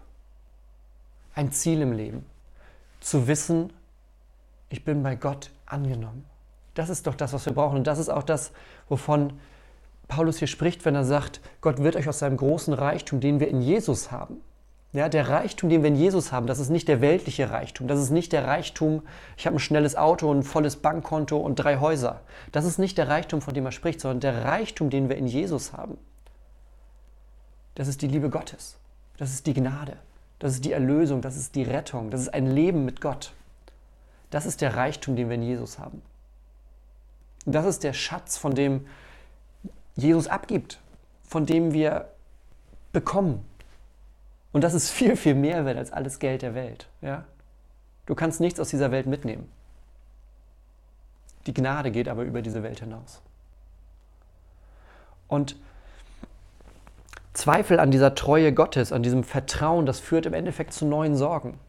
ein 1.36 1.52
Ziel 1.52 1.82
im 1.82 1.92
Leben. 1.92 2.26
Zu 3.02 3.28
wissen, 3.28 3.72
ich 4.70 4.84
bin 4.84 5.04
bei 5.04 5.16
Gott 5.16 5.52
angenommen. 5.66 6.26
Das 6.74 6.90
ist 6.90 7.08
doch 7.08 7.16
das, 7.16 7.34
was 7.34 7.46
wir 7.46 7.54
brauchen. 7.54 7.78
Und 7.78 7.88
das 7.88 8.00
ist 8.00 8.10
auch 8.10 8.24
das, 8.24 8.52
wovon 8.88 9.34
Paulus 10.08 10.38
hier 10.38 10.48
spricht, 10.48 10.86
wenn 10.86 10.96
er 10.96 11.06
sagt, 11.06 11.42
Gott 11.62 11.80
wird 11.80 11.96
euch 11.96 12.08
aus 12.08 12.20
seinem 12.20 12.38
großen 12.38 12.74
Reichtum, 12.74 13.20
den 13.20 13.40
wir 13.40 13.50
in 13.50 13.62
Jesus 13.62 14.12
haben. 14.12 14.42
Ja, 14.92 15.08
der 15.08 15.30
Reichtum, 15.30 15.70
den 15.70 15.84
wir 15.84 15.90
in 15.90 15.96
Jesus 15.96 16.32
haben, 16.32 16.48
das 16.48 16.58
ist 16.58 16.70
nicht 16.70 16.88
der 16.88 17.00
weltliche 17.00 17.52
Reichtum. 17.52 17.88
Das 17.88 18.00
ist 18.00 18.10
nicht 18.10 18.32
der 18.32 18.48
Reichtum, 18.48 19.04
ich 19.38 19.46
habe 19.46 19.58
ein 19.58 19.60
schnelles 19.60 19.96
Auto, 19.96 20.34
ein 20.34 20.42
volles 20.42 20.78
Bankkonto 20.78 21.38
und 21.38 21.56
drei 21.56 21.78
Häuser. 21.78 22.22
Das 22.52 22.66
ist 22.66 22.80
nicht 22.80 22.98
der 22.98 23.08
Reichtum, 23.08 23.42
von 23.42 23.54
dem 23.54 23.66
er 23.66 23.72
spricht, 23.72 24.02
sondern 24.02 24.20
der 24.20 24.46
Reichtum, 24.46 24.90
den 24.90 25.08
wir 25.08 25.16
in 25.18 25.28
Jesus 25.28 25.74
haben. 25.74 26.00
Das 27.76 27.88
ist 27.88 28.02
die 28.02 28.08
Liebe 28.08 28.32
Gottes. 28.32 28.78
Das 29.18 29.32
ist 29.32 29.46
die 29.46 29.54
Gnade. 29.54 29.98
Das 30.40 30.54
ist 30.54 30.66
die 30.66 30.72
Erlösung. 30.72 31.22
Das 31.22 31.38
ist 31.38 31.56
die 31.56 31.64
Rettung. 31.64 32.10
Das 32.10 32.22
ist 32.22 32.34
ein 32.34 32.48
Leben 32.48 32.84
mit 32.84 33.00
Gott. 33.00 33.34
Das 34.32 34.46
ist 34.46 34.62
der 34.62 34.76
Reichtum, 34.76 35.16
den 35.16 35.30
wir 35.30 35.36
in 35.36 35.44
Jesus 35.44 35.78
haben. 35.78 36.02
Und 37.46 37.54
das 37.54 37.66
ist 37.66 37.84
der 37.84 37.94
Schatz, 37.94 38.38
von 38.38 38.56
dem 38.56 38.88
Jesus 39.96 40.28
abgibt, 40.28 40.80
von 41.24 41.46
dem 41.46 41.74
wir 41.74 42.10
bekommen. 42.92 43.46
Und 44.52 44.64
das 44.64 44.74
ist 44.74 44.90
viel, 44.90 45.16
viel 45.16 45.36
mehr 45.36 45.66
wert 45.66 45.78
als 45.78 45.92
alles 45.92 46.20
Geld 46.20 46.42
der 46.42 46.56
Welt. 46.56 46.88
Ja? 47.02 47.26
Du 48.06 48.16
kannst 48.16 48.40
nichts 48.40 48.60
aus 48.60 48.70
dieser 48.70 48.92
Welt 48.92 49.06
mitnehmen. 49.06 49.50
Die 51.46 51.54
Gnade 51.54 51.92
geht 51.92 52.08
aber 52.08 52.24
über 52.24 52.42
diese 52.42 52.64
Welt 52.64 52.80
hinaus. 52.80 53.22
Und 55.28 55.56
Zweifel 57.34 57.80
an 57.80 57.92
dieser 57.92 58.16
Treue 58.16 58.52
Gottes, 58.54 58.92
an 58.92 59.04
diesem 59.04 59.24
Vertrauen, 59.24 59.86
das 59.86 60.00
führt 60.00 60.26
im 60.26 60.34
Endeffekt 60.34 60.74
zu 60.74 60.86
neuen 60.86 61.16
Sorgen. 61.16 61.60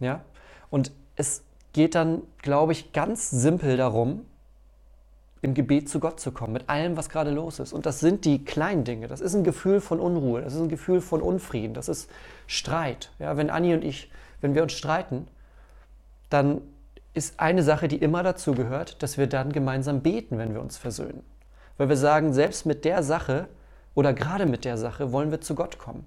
Ja? 0.00 0.22
Und 0.70 0.92
es 1.16 1.44
geht 1.72 1.94
dann, 1.94 2.22
glaube 2.38 2.72
ich, 2.72 2.92
ganz 2.92 3.30
simpel 3.30 3.76
darum, 3.76 4.26
im 5.42 5.54
Gebet 5.54 5.88
zu 5.88 6.00
Gott 6.00 6.20
zu 6.20 6.32
kommen, 6.32 6.52
mit 6.52 6.68
allem, 6.68 6.96
was 6.96 7.08
gerade 7.08 7.30
los 7.30 7.58
ist. 7.58 7.72
Und 7.72 7.86
das 7.86 8.00
sind 8.00 8.24
die 8.24 8.44
kleinen 8.44 8.84
Dinge. 8.84 9.06
Das 9.06 9.20
ist 9.20 9.34
ein 9.34 9.44
Gefühl 9.44 9.80
von 9.80 9.98
Unruhe, 9.98 10.42
das 10.42 10.54
ist 10.54 10.60
ein 10.60 10.68
Gefühl 10.68 11.00
von 11.00 11.22
Unfrieden, 11.22 11.74
das 11.74 11.88
ist 11.88 12.10
Streit. 12.46 13.10
Ja, 13.18 13.36
wenn 13.36 13.50
Anni 13.50 13.74
und 13.74 13.82
ich, 13.82 14.10
wenn 14.40 14.54
wir 14.54 14.62
uns 14.62 14.72
streiten, 14.72 15.26
dann 16.28 16.60
ist 17.14 17.40
eine 17.40 17.62
Sache, 17.62 17.88
die 17.88 17.96
immer 17.96 18.22
dazu 18.22 18.52
gehört, 18.52 19.02
dass 19.02 19.18
wir 19.18 19.26
dann 19.26 19.52
gemeinsam 19.52 20.00
beten, 20.00 20.38
wenn 20.38 20.54
wir 20.54 20.60
uns 20.60 20.76
versöhnen. 20.76 21.24
Weil 21.76 21.88
wir 21.88 21.96
sagen, 21.96 22.32
selbst 22.32 22.66
mit 22.66 22.84
der 22.84 23.02
Sache 23.02 23.48
oder 23.94 24.12
gerade 24.12 24.46
mit 24.46 24.64
der 24.64 24.76
Sache 24.76 25.10
wollen 25.10 25.30
wir 25.30 25.40
zu 25.40 25.54
Gott 25.54 25.78
kommen. 25.78 26.06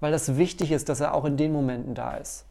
Weil 0.00 0.12
das 0.12 0.36
wichtig 0.36 0.70
ist, 0.70 0.88
dass 0.88 1.00
er 1.00 1.14
auch 1.14 1.24
in 1.24 1.36
den 1.36 1.52
Momenten 1.52 1.94
da 1.94 2.16
ist 2.16 2.46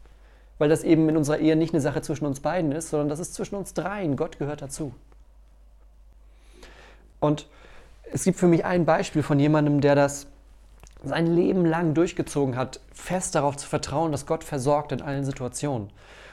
weil 0.58 0.68
das 0.68 0.84
eben 0.84 1.08
in 1.08 1.16
unserer 1.16 1.38
Ehe 1.38 1.56
nicht 1.56 1.74
eine 1.74 1.80
Sache 1.80 2.02
zwischen 2.02 2.26
uns 2.26 2.40
beiden 2.40 2.72
ist, 2.72 2.90
sondern 2.90 3.08
das 3.08 3.18
ist 3.18 3.34
zwischen 3.34 3.56
uns 3.56 3.74
dreien. 3.74 4.16
Gott 4.16 4.38
gehört 4.38 4.62
dazu. 4.62 4.94
Und 7.24 7.48
es 8.12 8.24
gibt 8.24 8.38
für 8.38 8.48
mich 8.48 8.66
ein 8.66 8.84
Beispiel 8.84 9.22
von 9.22 9.40
jemandem, 9.40 9.80
der 9.80 9.94
das 9.94 10.26
sein 11.02 11.26
Leben 11.26 11.64
lang 11.64 11.94
durchgezogen 11.94 12.54
hat, 12.54 12.80
fest 12.92 13.34
darauf 13.34 13.56
zu 13.56 13.66
vertrauen, 13.66 14.12
dass 14.12 14.26
Gott 14.26 14.44
versorgt 14.44 14.92
in 14.92 15.00
allen 15.00 15.24
Situationen. 15.24 15.90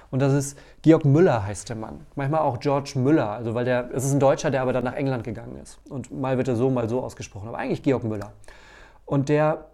Und 0.10 0.22
das 0.22 0.34
ist 0.34 0.58
Georg 0.82 1.06
Müller 1.06 1.46
heißt 1.46 1.70
der 1.70 1.78
Mann. 1.78 2.06
Manchmal 2.16 2.42
auch 2.42 2.60
George 2.60 2.94
Müller, 2.96 3.30
also 3.30 3.54
weil 3.54 3.64
der, 3.64 3.90
es 3.94 4.04
ist 4.04 4.12
ein 4.12 4.20
Deutscher, 4.20 4.52
der 4.52 4.62
aber 4.62 4.74
dann 4.74 4.84
nach 4.84 4.96
England 4.96 5.24
gegangen 5.24 5.58
ist. 5.64 5.80
Und 5.88 6.12
mal 6.12 6.38
wird 6.38 6.50
er 6.50 6.58
so, 6.58 6.70
mal 6.70 6.90
so 6.90 7.02
ausgesprochen, 7.02 7.48
aber 7.48 7.58
eigentlich 7.58 7.84
Georg 7.84 8.04
Müller. 8.04 8.34
Und 9.06 9.30
der 9.30 9.68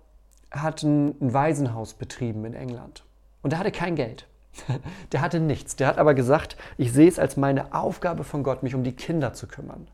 hat 0.51 0.83
ein, 0.83 1.15
ein 1.19 1.33
Waisenhaus 1.33 1.95
betrieben 1.95 2.45
in 2.45 2.53
England. 2.53 3.03
Und 3.41 3.53
der 3.53 3.59
hatte 3.59 3.71
kein 3.71 3.95
Geld. 3.95 4.27
Der 5.11 5.21
hatte 5.21 5.39
nichts. 5.39 5.75
Der 5.75 5.87
hat 5.87 5.99
aber 5.99 6.15
gesagt, 6.15 6.57
ich 6.77 6.91
sehe 6.91 7.07
es 7.07 7.19
als 7.19 7.37
meine 7.37 7.75
Aufgabe 7.75 8.23
von 8.23 8.41
Gott, 8.41 8.63
mich 8.63 8.73
um 8.73 8.83
die 8.83 8.91
Kinder 8.91 9.33
zu 9.33 9.47
kümmern. 9.47 9.87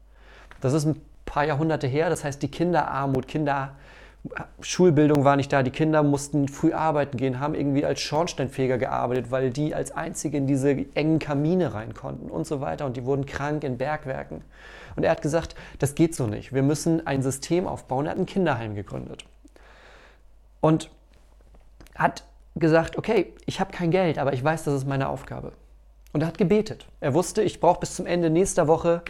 Das 0.61 0.71
ist 0.71 0.85
ein 0.85 1.01
paar 1.25 1.45
Jahrhunderte 1.45 1.87
her. 1.87 2.09
Das 2.09 2.23
heißt, 2.23 2.41
die 2.41 2.49
Kinderarmut, 2.49 3.27
Kinder, 3.27 3.75
Schulbildung 4.61 5.23
war 5.25 5.35
nicht 5.35 5.51
da. 5.51 5.63
Die 5.63 5.71
Kinder 5.71 6.03
mussten 6.03 6.47
früh 6.47 6.73
arbeiten 6.73 7.17
gehen, 7.17 7.39
haben 7.39 7.55
irgendwie 7.55 7.85
als 7.85 8.01
Schornsteinfeger 8.01 8.77
gearbeitet, 8.77 9.31
weil 9.31 9.49
die 9.49 9.75
als 9.75 9.91
einzige 9.91 10.37
in 10.37 10.47
diese 10.47 10.85
engen 10.95 11.19
Kamine 11.19 11.73
rein 11.73 11.93
konnten 11.93 12.29
und 12.29 12.47
so 12.47 12.61
weiter. 12.61 12.85
Und 12.85 12.95
die 12.97 13.05
wurden 13.05 13.25
krank 13.25 13.63
in 13.63 13.77
Bergwerken. 13.77 14.41
Und 14.95 15.03
er 15.03 15.11
hat 15.11 15.21
gesagt, 15.21 15.55
das 15.79 15.95
geht 15.95 16.15
so 16.15 16.27
nicht. 16.27 16.53
Wir 16.53 16.63
müssen 16.63 17.05
ein 17.05 17.21
System 17.21 17.67
aufbauen. 17.67 18.05
Er 18.05 18.11
hat 18.11 18.17
ein 18.17 18.25
Kinderheim 18.25 18.75
gegründet. 18.75 19.25
Und 20.61 20.89
hat 21.95 22.23
gesagt, 22.55 22.97
okay, 22.97 23.33
ich 23.45 23.59
habe 23.59 23.71
kein 23.71 23.91
Geld, 23.91 24.17
aber 24.17 24.33
ich 24.33 24.43
weiß, 24.43 24.63
das 24.63 24.75
ist 24.75 24.87
meine 24.87 25.09
Aufgabe. 25.09 25.51
Und 26.13 26.21
er 26.21 26.27
hat 26.27 26.37
gebetet. 26.37 26.85
Er 27.01 27.13
wusste, 27.13 27.41
ich 27.41 27.59
brauche 27.59 27.81
bis 27.81 27.95
zum 27.95 28.05
Ende 28.05 28.29
nächster 28.29 28.67
Woche 28.67 29.01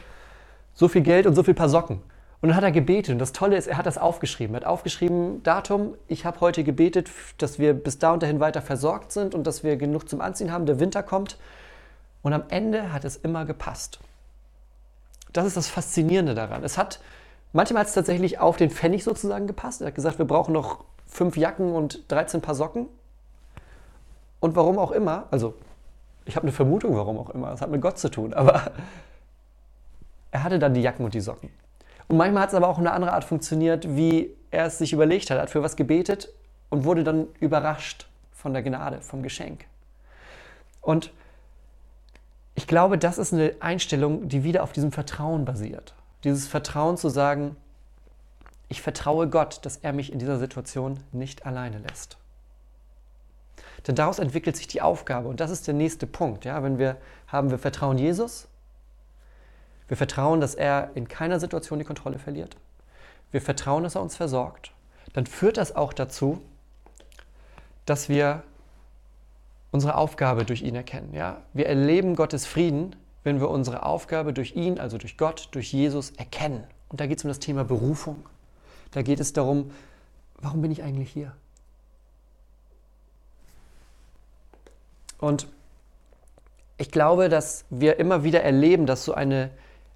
so 0.73 0.87
viel 0.87 1.01
Geld 1.01 1.25
und 1.25 1.35
so 1.35 1.43
viel 1.43 1.53
Paar 1.53 1.69
Socken. 1.69 2.01
Und 2.41 2.49
dann 2.49 2.57
hat 2.57 2.63
er 2.63 2.71
gebetet. 2.71 3.13
Und 3.13 3.19
das 3.19 3.31
Tolle 3.31 3.55
ist, 3.55 3.67
er 3.67 3.77
hat 3.77 3.85
das 3.85 3.97
aufgeschrieben. 3.97 4.53
Er 4.53 4.61
hat 4.61 4.67
aufgeschrieben, 4.67 5.41
Datum, 5.43 5.95
ich 6.09 6.25
habe 6.25 6.41
heute 6.41 6.65
gebetet, 6.65 7.09
dass 7.37 7.57
wir 7.57 7.73
bis 7.73 7.99
da 7.99 8.11
und 8.11 8.21
dahin 8.21 8.41
weiter 8.41 8.61
versorgt 8.61 9.13
sind 9.13 9.33
und 9.33 9.47
dass 9.47 9.63
wir 9.63 9.77
genug 9.77 10.09
zum 10.09 10.19
Anziehen 10.19 10.51
haben, 10.51 10.65
der 10.65 10.79
Winter 10.79 11.03
kommt. 11.03 11.37
Und 12.21 12.33
am 12.33 12.43
Ende 12.49 12.91
hat 12.91 13.05
es 13.05 13.15
immer 13.15 13.45
gepasst. 13.45 13.99
Das 15.31 15.45
ist 15.45 15.55
das 15.55 15.67
Faszinierende 15.67 16.35
daran. 16.35 16.63
Es 16.63 16.77
hat, 16.77 16.99
manchmal 17.53 17.81
hat 17.81 17.87
es 17.87 17.93
tatsächlich 17.93 18.39
auf 18.39 18.57
den 18.57 18.69
Pfennig 18.69 19.05
sozusagen 19.05 19.47
gepasst. 19.47 19.81
Er 19.81 19.87
hat 19.87 19.95
gesagt, 19.95 20.17
wir 20.17 20.25
brauchen 20.25 20.53
noch 20.53 20.83
fünf 21.07 21.37
Jacken 21.37 21.73
und 21.73 22.11
13 22.11 22.41
Paar 22.41 22.55
Socken. 22.55 22.87
Und 24.41 24.57
warum 24.57 24.77
auch 24.77 24.91
immer, 24.91 25.27
also 25.31 25.53
ich 26.25 26.35
habe 26.35 26.43
eine 26.43 26.51
Vermutung, 26.51 26.95
warum 26.95 27.17
auch 27.17 27.29
immer, 27.29 27.51
das 27.51 27.61
hat 27.61 27.69
mit 27.69 27.81
Gott 27.81 27.97
zu 27.97 28.09
tun, 28.09 28.33
aber 28.33 28.71
er 30.33 30.43
hatte 30.43 30.57
dann 30.57 30.73
die 30.73 30.81
Jacken 30.81 31.05
und 31.05 31.13
die 31.13 31.21
Socken. 31.21 31.51
Und 32.07 32.17
manchmal 32.17 32.43
hat 32.43 32.49
es 32.49 32.55
aber 32.55 32.67
auch 32.67 32.79
in 32.79 32.87
eine 32.87 32.95
andere 32.95 33.13
Art 33.13 33.23
funktioniert, 33.23 33.95
wie 33.95 34.35
er 34.49 34.65
es 34.65 34.79
sich 34.79 34.91
überlegt 34.91 35.29
hat. 35.29 35.37
Er 35.37 35.43
hat 35.43 35.51
für 35.51 35.61
was 35.61 35.75
gebetet 35.75 36.29
und 36.69 36.85
wurde 36.85 37.03
dann 37.03 37.27
überrascht 37.39 38.07
von 38.31 38.51
der 38.51 38.63
Gnade, 38.63 39.01
vom 39.01 39.21
Geschenk. 39.21 39.65
Und 40.81 41.13
ich 42.55 42.65
glaube, 42.65 42.97
das 42.97 43.19
ist 43.19 43.31
eine 43.31 43.53
Einstellung, 43.59 44.27
die 44.27 44.43
wieder 44.43 44.63
auf 44.63 44.73
diesem 44.73 44.91
Vertrauen 44.91 45.45
basiert. 45.45 45.93
Dieses 46.23 46.47
Vertrauen 46.47 46.97
zu 46.97 47.09
sagen, 47.09 47.55
ich 48.69 48.81
vertraue 48.81 49.29
Gott, 49.29 49.63
dass 49.63 49.77
er 49.77 49.93
mich 49.93 50.11
in 50.11 50.17
dieser 50.17 50.39
Situation 50.39 50.99
nicht 51.11 51.45
alleine 51.45 51.77
lässt. 51.77 52.17
Denn 53.85 53.93
daraus 53.93 54.17
entwickelt 54.17 54.57
sich 54.57 54.65
die 54.67 54.81
Aufgabe 54.81 55.27
und 55.27 55.39
das 55.39 55.51
ist 55.51 55.67
der 55.67 55.75
nächste 55.75 56.07
Punkt. 56.07 56.43
Ja? 56.43 56.63
Wenn 56.63 56.79
wir 56.79 56.97
haben, 57.27 57.51
wir 57.51 57.59
vertrauen 57.59 57.99
Jesus, 57.99 58.47
wir 59.93 59.97
vertrauen, 59.97 60.41
dass 60.41 60.55
er 60.55 60.89
in 60.95 61.07
keiner 61.07 61.39
Situation 61.39 61.77
die 61.77 61.85
Kontrolle 61.85 62.17
verliert, 62.17 62.57
wir 63.31 63.43
vertrauen, 63.43 63.83
dass 63.83 63.93
er 63.93 64.01
uns 64.01 64.15
versorgt, 64.15 64.71
dann 65.13 65.27
führt 65.27 65.57
das 65.57 65.75
auch 65.75 65.93
dazu, 65.93 66.41
dass 67.85 68.09
wir 68.09 68.41
unsere 69.69 69.95
Aufgabe 69.95 70.45
durch 70.45 70.63
ihn 70.63 70.73
erkennen. 70.73 71.13
Ja? 71.13 71.43
Wir 71.53 71.67
erleben 71.67 72.15
Gottes 72.15 72.47
Frieden, 72.47 72.95
wenn 73.23 73.39
wir 73.39 73.51
unsere 73.51 73.83
Aufgabe 73.83 74.33
durch 74.33 74.55
ihn, 74.55 74.79
also 74.79 74.97
durch 74.97 75.15
Gott, 75.15 75.49
durch 75.51 75.71
Jesus 75.71 76.09
erkennen. 76.17 76.63
Und 76.89 76.99
da 76.99 77.05
geht 77.05 77.19
es 77.19 77.23
um 77.23 77.27
das 77.27 77.37
Thema 77.37 77.63
Berufung. 77.63 78.25
Da 78.89 79.03
geht 79.03 79.19
es 79.19 79.31
darum, 79.31 79.69
warum 80.39 80.63
bin 80.63 80.71
ich 80.71 80.81
eigentlich 80.81 81.11
hier? 81.11 81.33
Und 85.19 85.47
ich 86.79 86.89
glaube, 86.89 87.29
dass 87.29 87.65
wir 87.69 87.99
immer 87.99 88.23
wieder 88.23 88.41
erleben, 88.41 88.87
dass 88.87 89.05
so 89.05 89.13
eine 89.13 89.51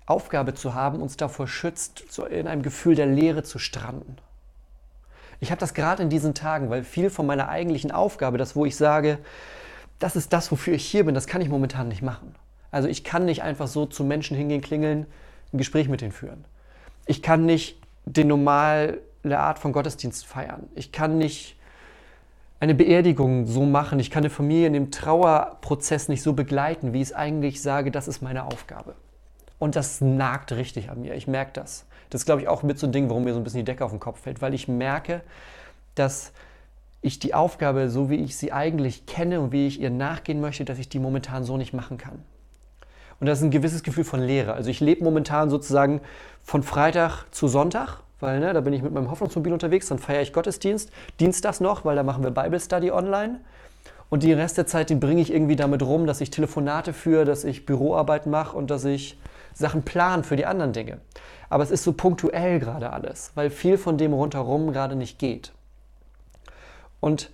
Aufgabe 0.08 0.56
zu 0.56 0.74
haben 0.74 1.02
uns 1.02 1.17
davor 1.17 1.48
schützt, 1.48 2.17
in 2.32 2.48
einem 2.48 2.63
Gefühl 2.63 2.96
der 2.96 3.06
Leere 3.06 3.43
zu 3.43 3.60
stranden. 3.60 4.17
Ich 5.39 5.52
habe 5.52 5.60
das 5.60 5.74
gerade 5.74 6.02
in 6.02 6.10
diesen 6.10 6.34
Tagen, 6.34 6.70
weil 6.70 6.84
viel 6.84 7.10
von 7.10 7.28
meiner 7.28 7.50
eigentlichen 7.50 7.91
Aufgabe, 7.91 8.38
das 8.38 8.56
wo 8.56 8.65
ich 8.65 8.76
sage, 8.76 9.20
das 10.00 10.15
ist 10.15 10.34
das, 10.34 10.52
wofür 10.52 10.74
ich 10.74 10.86
hier 10.86 11.06
bin, 11.06 11.13
das 11.13 11.28
kann 11.28 11.41
ich 11.41 11.50
momentan 11.50 11.89
nicht 11.89 12.02
machen. 12.02 12.34
Also 12.72 12.88
ich 12.88 13.04
kann 13.04 13.26
nicht 13.26 13.43
einfach 13.43 13.67
so 13.67 13.86
zu 13.86 14.04
Menschen 14.04 14.36
hingehen, 14.36 14.62
klingeln, 14.62 15.06
ein 15.54 15.58
Gespräch 15.58 15.89
mit 15.89 16.02
denen 16.02 16.12
führen. 16.12 16.46
Ich 17.06 17.22
kann 17.22 17.46
nicht 17.46 17.78
den 18.06 18.28
normale 18.28 19.00
Art 19.30 19.60
von 19.60 19.74
Gottesdienst 19.74 20.26
feiern. 20.26 20.67
Ich 20.76 20.91
kann 20.91 21.17
nicht 21.17 21.58
eine 22.60 22.76
Beerdigung 22.76 23.46
so 23.46 23.65
machen, 23.65 24.00
ich 24.00 24.10
kann 24.10 24.24
eine 24.24 24.30
Familie 24.30 24.67
in 24.67 24.74
dem 24.74 24.91
Trauerprozess 24.91 26.08
nicht 26.08 26.24
so 26.24 26.34
begleiten, 26.34 26.93
wie 26.93 27.02
ich 27.02 27.10
es 27.10 27.13
eigentlich 27.13 27.62
sage, 27.62 27.91
das 27.91 28.08
ist 28.08 28.22
meine 28.22 28.46
Aufgabe. 28.46 28.96
Und 29.60 29.76
das 29.76 30.02
nagt 30.02 30.52
richtig 30.52 30.89
an 30.89 31.02
mir, 31.02 31.15
ich 31.15 31.28
merke 31.28 31.52
das. 31.54 31.86
Das 32.10 32.22
ist, 32.22 32.26
glaube 32.26 32.41
ich, 32.41 32.48
auch 32.48 32.63
mit 32.63 32.80
so 32.80 32.88
ein 32.88 32.91
Ding, 32.91 33.10
warum 33.10 33.24
mir 33.24 33.34
so 33.34 33.39
ein 33.39 33.43
bisschen 33.43 33.60
die 33.60 33.65
Decke 33.65 33.84
auf 33.84 33.91
den 33.91 34.00
Kopf 34.00 34.22
fällt, 34.22 34.41
weil 34.41 34.54
ich 34.54 34.67
merke, 34.67 35.22
dass 35.96 36.32
ich 37.02 37.20
die 37.20 37.34
Aufgabe, 37.34 37.89
so 37.89 38.10
wie 38.10 38.15
ich 38.15 38.38
sie 38.38 38.52
eigentlich 38.52 39.06
kenne 39.06 39.41
und 39.41 39.52
wie 39.52 39.67
ich 39.67 39.80
ihr 39.80 39.89
nachgehen 39.89 40.41
möchte, 40.41 40.65
dass 40.65 40.80
ich 40.80 40.89
die 40.89 41.00
momentan 41.00 41.43
so 41.43 41.58
nicht 41.58 41.74
machen 41.74 41.98
kann. 41.98 42.24
Und 43.20 43.28
das 43.28 43.39
ist 43.39 43.46
ein 43.46 43.52
gewisses 43.52 43.84
Gefühl 43.84 44.04
von 44.04 44.22
Leere. 44.22 44.54
Also 44.54 44.70
ich 44.70 44.80
lebe 44.80 45.04
momentan 45.04 45.50
sozusagen 45.50 46.02
von 46.43 46.63
Freitag 46.63 47.26
zu 47.32 47.48
Sonntag 47.48 48.02
weil 48.20 48.39
ne, 48.39 48.54
da 48.54 48.62
bin 48.62 48.74
ich 48.74 48.82
mit 48.82 48.93
meinem 48.93 49.12
Hoffnungsmobil 49.12 49.54
unterwegs, 49.54 49.88
dann 49.88 50.00
feiere 50.00 50.22
ich 50.22 50.34
Gottesdienst, 50.34 50.91
Dienstags 51.20 51.60
noch, 51.60 51.86
weil 51.86 51.96
da 51.96 52.04
machen 52.04 52.24
wir 52.24 52.32
Bible 52.32 52.60
Study 52.60 52.91
online. 52.91 53.39
Und 54.10 54.24
die 54.24 54.34
Rest 54.34 54.58
der 54.58 54.65
Zeit, 54.65 54.89
die 54.89 54.96
bringe 54.96 55.22
ich 55.22 55.34
irgendwie 55.34 55.58
damit 55.58 55.84
rum, 55.84 56.08
dass 56.08 56.22
ich 56.22 56.32
Telefonate 56.32 56.93
führe, 56.93 57.26
dass 57.26 57.43
ich 57.43 57.65
Büroarbeit 57.65 58.26
mache 58.26 58.58
und 58.58 58.72
dass 58.72 58.86
ich 58.86 59.20
Sachen 59.58 59.84
plan 59.84 60.24
für 60.24 60.36
die 60.36 60.46
anderen 60.46 60.74
Dinge. 60.74 61.00
Aber 61.50 61.63
es 61.63 61.72
ist 61.72 61.84
so 61.84 61.93
punktuell 61.93 62.60
gerade 62.60 62.91
alles, 62.91 63.32
weil 63.36 63.50
viel 63.50 63.78
von 63.78 63.98
dem 63.98 64.13
rundherum 64.13 64.72
gerade 64.72 64.96
nicht 64.96 65.17
geht. 65.17 65.52
Und 67.00 67.32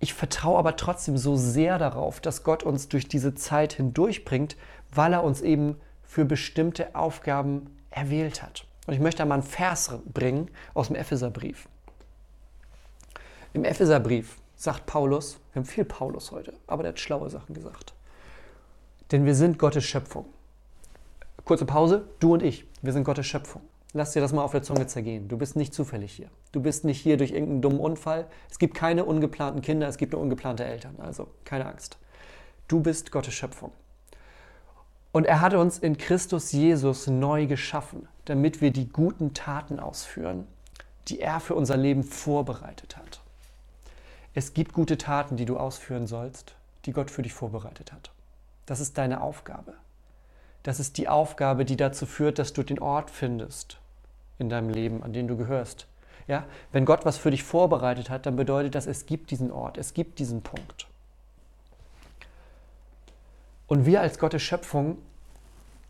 ich 0.00 0.14
vertraue 0.14 0.58
aber 0.58 0.76
trotzdem 0.76 1.16
so 1.16 1.36
sehr 1.36 1.78
darauf, 1.78 2.20
dass 2.20 2.44
Gott 2.44 2.62
uns 2.62 2.88
durch 2.88 3.08
diese 3.08 3.34
Zeit 3.34 3.74
hindurchbringt, 3.74 4.56
weil 4.92 5.12
er 5.12 5.24
uns 5.24 5.40
eben 5.40 5.76
für 6.02 6.24
bestimmte 6.24 6.94
Aufgaben 6.94 7.76
erwählt 7.90 8.42
hat. 8.42 8.64
Und 8.86 8.94
ich 8.94 9.00
möchte 9.00 9.22
einmal 9.22 9.38
einen 9.38 9.46
Vers 9.46 9.92
bringen 10.06 10.50
aus 10.72 10.86
dem 10.86 10.96
Epheserbrief. 10.96 11.68
Im 13.52 13.64
Epheserbrief 13.64 14.36
sagt 14.56 14.86
Paulus, 14.86 15.38
wir 15.52 15.60
haben 15.60 15.66
viel 15.66 15.84
Paulus 15.84 16.32
heute, 16.32 16.54
aber 16.66 16.82
der 16.82 16.92
hat 16.92 17.00
schlaue 17.00 17.28
Sachen 17.28 17.54
gesagt. 17.54 17.92
Denn 19.10 19.24
wir 19.24 19.34
sind 19.34 19.58
Gottes 19.58 19.84
Schöpfung. 19.84 20.26
Kurze 21.48 21.64
Pause, 21.64 22.06
du 22.20 22.34
und 22.34 22.42
ich, 22.42 22.66
wir 22.82 22.92
sind 22.92 23.04
Gottes 23.04 23.24
Schöpfung. 23.24 23.62
Lass 23.94 24.12
dir 24.12 24.20
das 24.20 24.34
mal 24.34 24.42
auf 24.42 24.52
der 24.52 24.62
Zunge 24.62 24.86
zergehen. 24.86 25.28
Du 25.28 25.38
bist 25.38 25.56
nicht 25.56 25.72
zufällig 25.72 26.12
hier. 26.12 26.28
Du 26.52 26.60
bist 26.60 26.84
nicht 26.84 27.00
hier 27.00 27.16
durch 27.16 27.30
irgendeinen 27.30 27.62
dummen 27.62 27.80
Unfall. 27.80 28.26
Es 28.50 28.58
gibt 28.58 28.74
keine 28.74 29.06
ungeplanten 29.06 29.62
Kinder, 29.62 29.88
es 29.88 29.96
gibt 29.96 30.12
nur 30.12 30.20
ungeplante 30.20 30.66
Eltern. 30.66 30.96
Also 30.98 31.28
keine 31.46 31.64
Angst. 31.64 31.96
Du 32.68 32.80
bist 32.80 33.12
Gottes 33.12 33.32
Schöpfung. 33.32 33.72
Und 35.10 35.24
er 35.24 35.40
hat 35.40 35.54
uns 35.54 35.78
in 35.78 35.96
Christus 35.96 36.52
Jesus 36.52 37.06
neu 37.06 37.46
geschaffen, 37.46 38.06
damit 38.26 38.60
wir 38.60 38.70
die 38.70 38.90
guten 38.90 39.32
Taten 39.32 39.80
ausführen, 39.80 40.46
die 41.08 41.20
er 41.20 41.40
für 41.40 41.54
unser 41.54 41.78
Leben 41.78 42.02
vorbereitet 42.02 42.98
hat. 42.98 43.22
Es 44.34 44.52
gibt 44.52 44.74
gute 44.74 44.98
Taten, 44.98 45.38
die 45.38 45.46
du 45.46 45.56
ausführen 45.56 46.06
sollst, 46.06 46.56
die 46.84 46.92
Gott 46.92 47.10
für 47.10 47.22
dich 47.22 47.32
vorbereitet 47.32 47.90
hat. 47.94 48.10
Das 48.66 48.80
ist 48.80 48.98
deine 48.98 49.22
Aufgabe. 49.22 49.72
Das 50.62 50.80
ist 50.80 50.98
die 50.98 51.08
Aufgabe, 51.08 51.64
die 51.64 51.76
dazu 51.76 52.06
führt, 52.06 52.38
dass 52.38 52.52
du 52.52 52.62
den 52.62 52.78
Ort 52.78 53.10
findest 53.10 53.78
in 54.38 54.48
deinem 54.48 54.70
Leben, 54.70 55.02
an 55.02 55.12
den 55.12 55.28
du 55.28 55.36
gehörst. 55.36 55.86
Ja? 56.26 56.44
Wenn 56.72 56.84
Gott 56.84 57.04
was 57.04 57.16
für 57.16 57.30
dich 57.30 57.42
vorbereitet 57.42 58.10
hat, 58.10 58.26
dann 58.26 58.36
bedeutet 58.36 58.74
das, 58.74 58.86
es 58.86 59.06
gibt 59.06 59.30
diesen 59.30 59.50
Ort, 59.50 59.78
es 59.78 59.94
gibt 59.94 60.18
diesen 60.18 60.42
Punkt. 60.42 60.86
Und 63.66 63.84
wir 63.86 64.00
als 64.00 64.18
Gottes 64.18 64.42
Schöpfung 64.42 64.98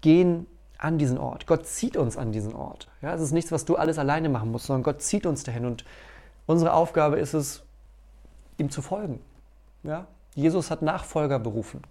gehen 0.00 0.46
an 0.78 0.98
diesen 0.98 1.18
Ort. 1.18 1.46
Gott 1.46 1.66
zieht 1.66 1.96
uns 1.96 2.16
an 2.16 2.32
diesen 2.32 2.54
Ort. 2.54 2.88
Ja, 3.02 3.14
es 3.14 3.20
ist 3.20 3.32
nichts, 3.32 3.52
was 3.52 3.64
du 3.64 3.76
alles 3.76 3.98
alleine 3.98 4.28
machen 4.28 4.52
musst, 4.52 4.66
sondern 4.66 4.84
Gott 4.84 5.02
zieht 5.02 5.26
uns 5.26 5.42
dahin. 5.42 5.66
Und 5.66 5.84
unsere 6.46 6.72
Aufgabe 6.72 7.18
ist 7.18 7.34
es, 7.34 7.62
ihm 8.58 8.70
zu 8.70 8.82
folgen. 8.82 9.20
Ja? 9.82 10.06
Jesus 10.34 10.70
hat 10.70 10.82
Nachfolger 10.82 11.38
berufen, 11.38 11.82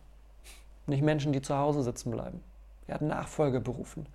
nicht 0.85 1.03
Menschen, 1.03 1.33
die 1.33 1.41
zu 1.41 1.57
Hause 1.57 1.83
sitzen 1.83 2.11
bleiben. 2.11 2.41
Er 2.87 2.95
hat 2.95 3.01
Nachfolger 3.01 3.59
berufen. 3.59 4.07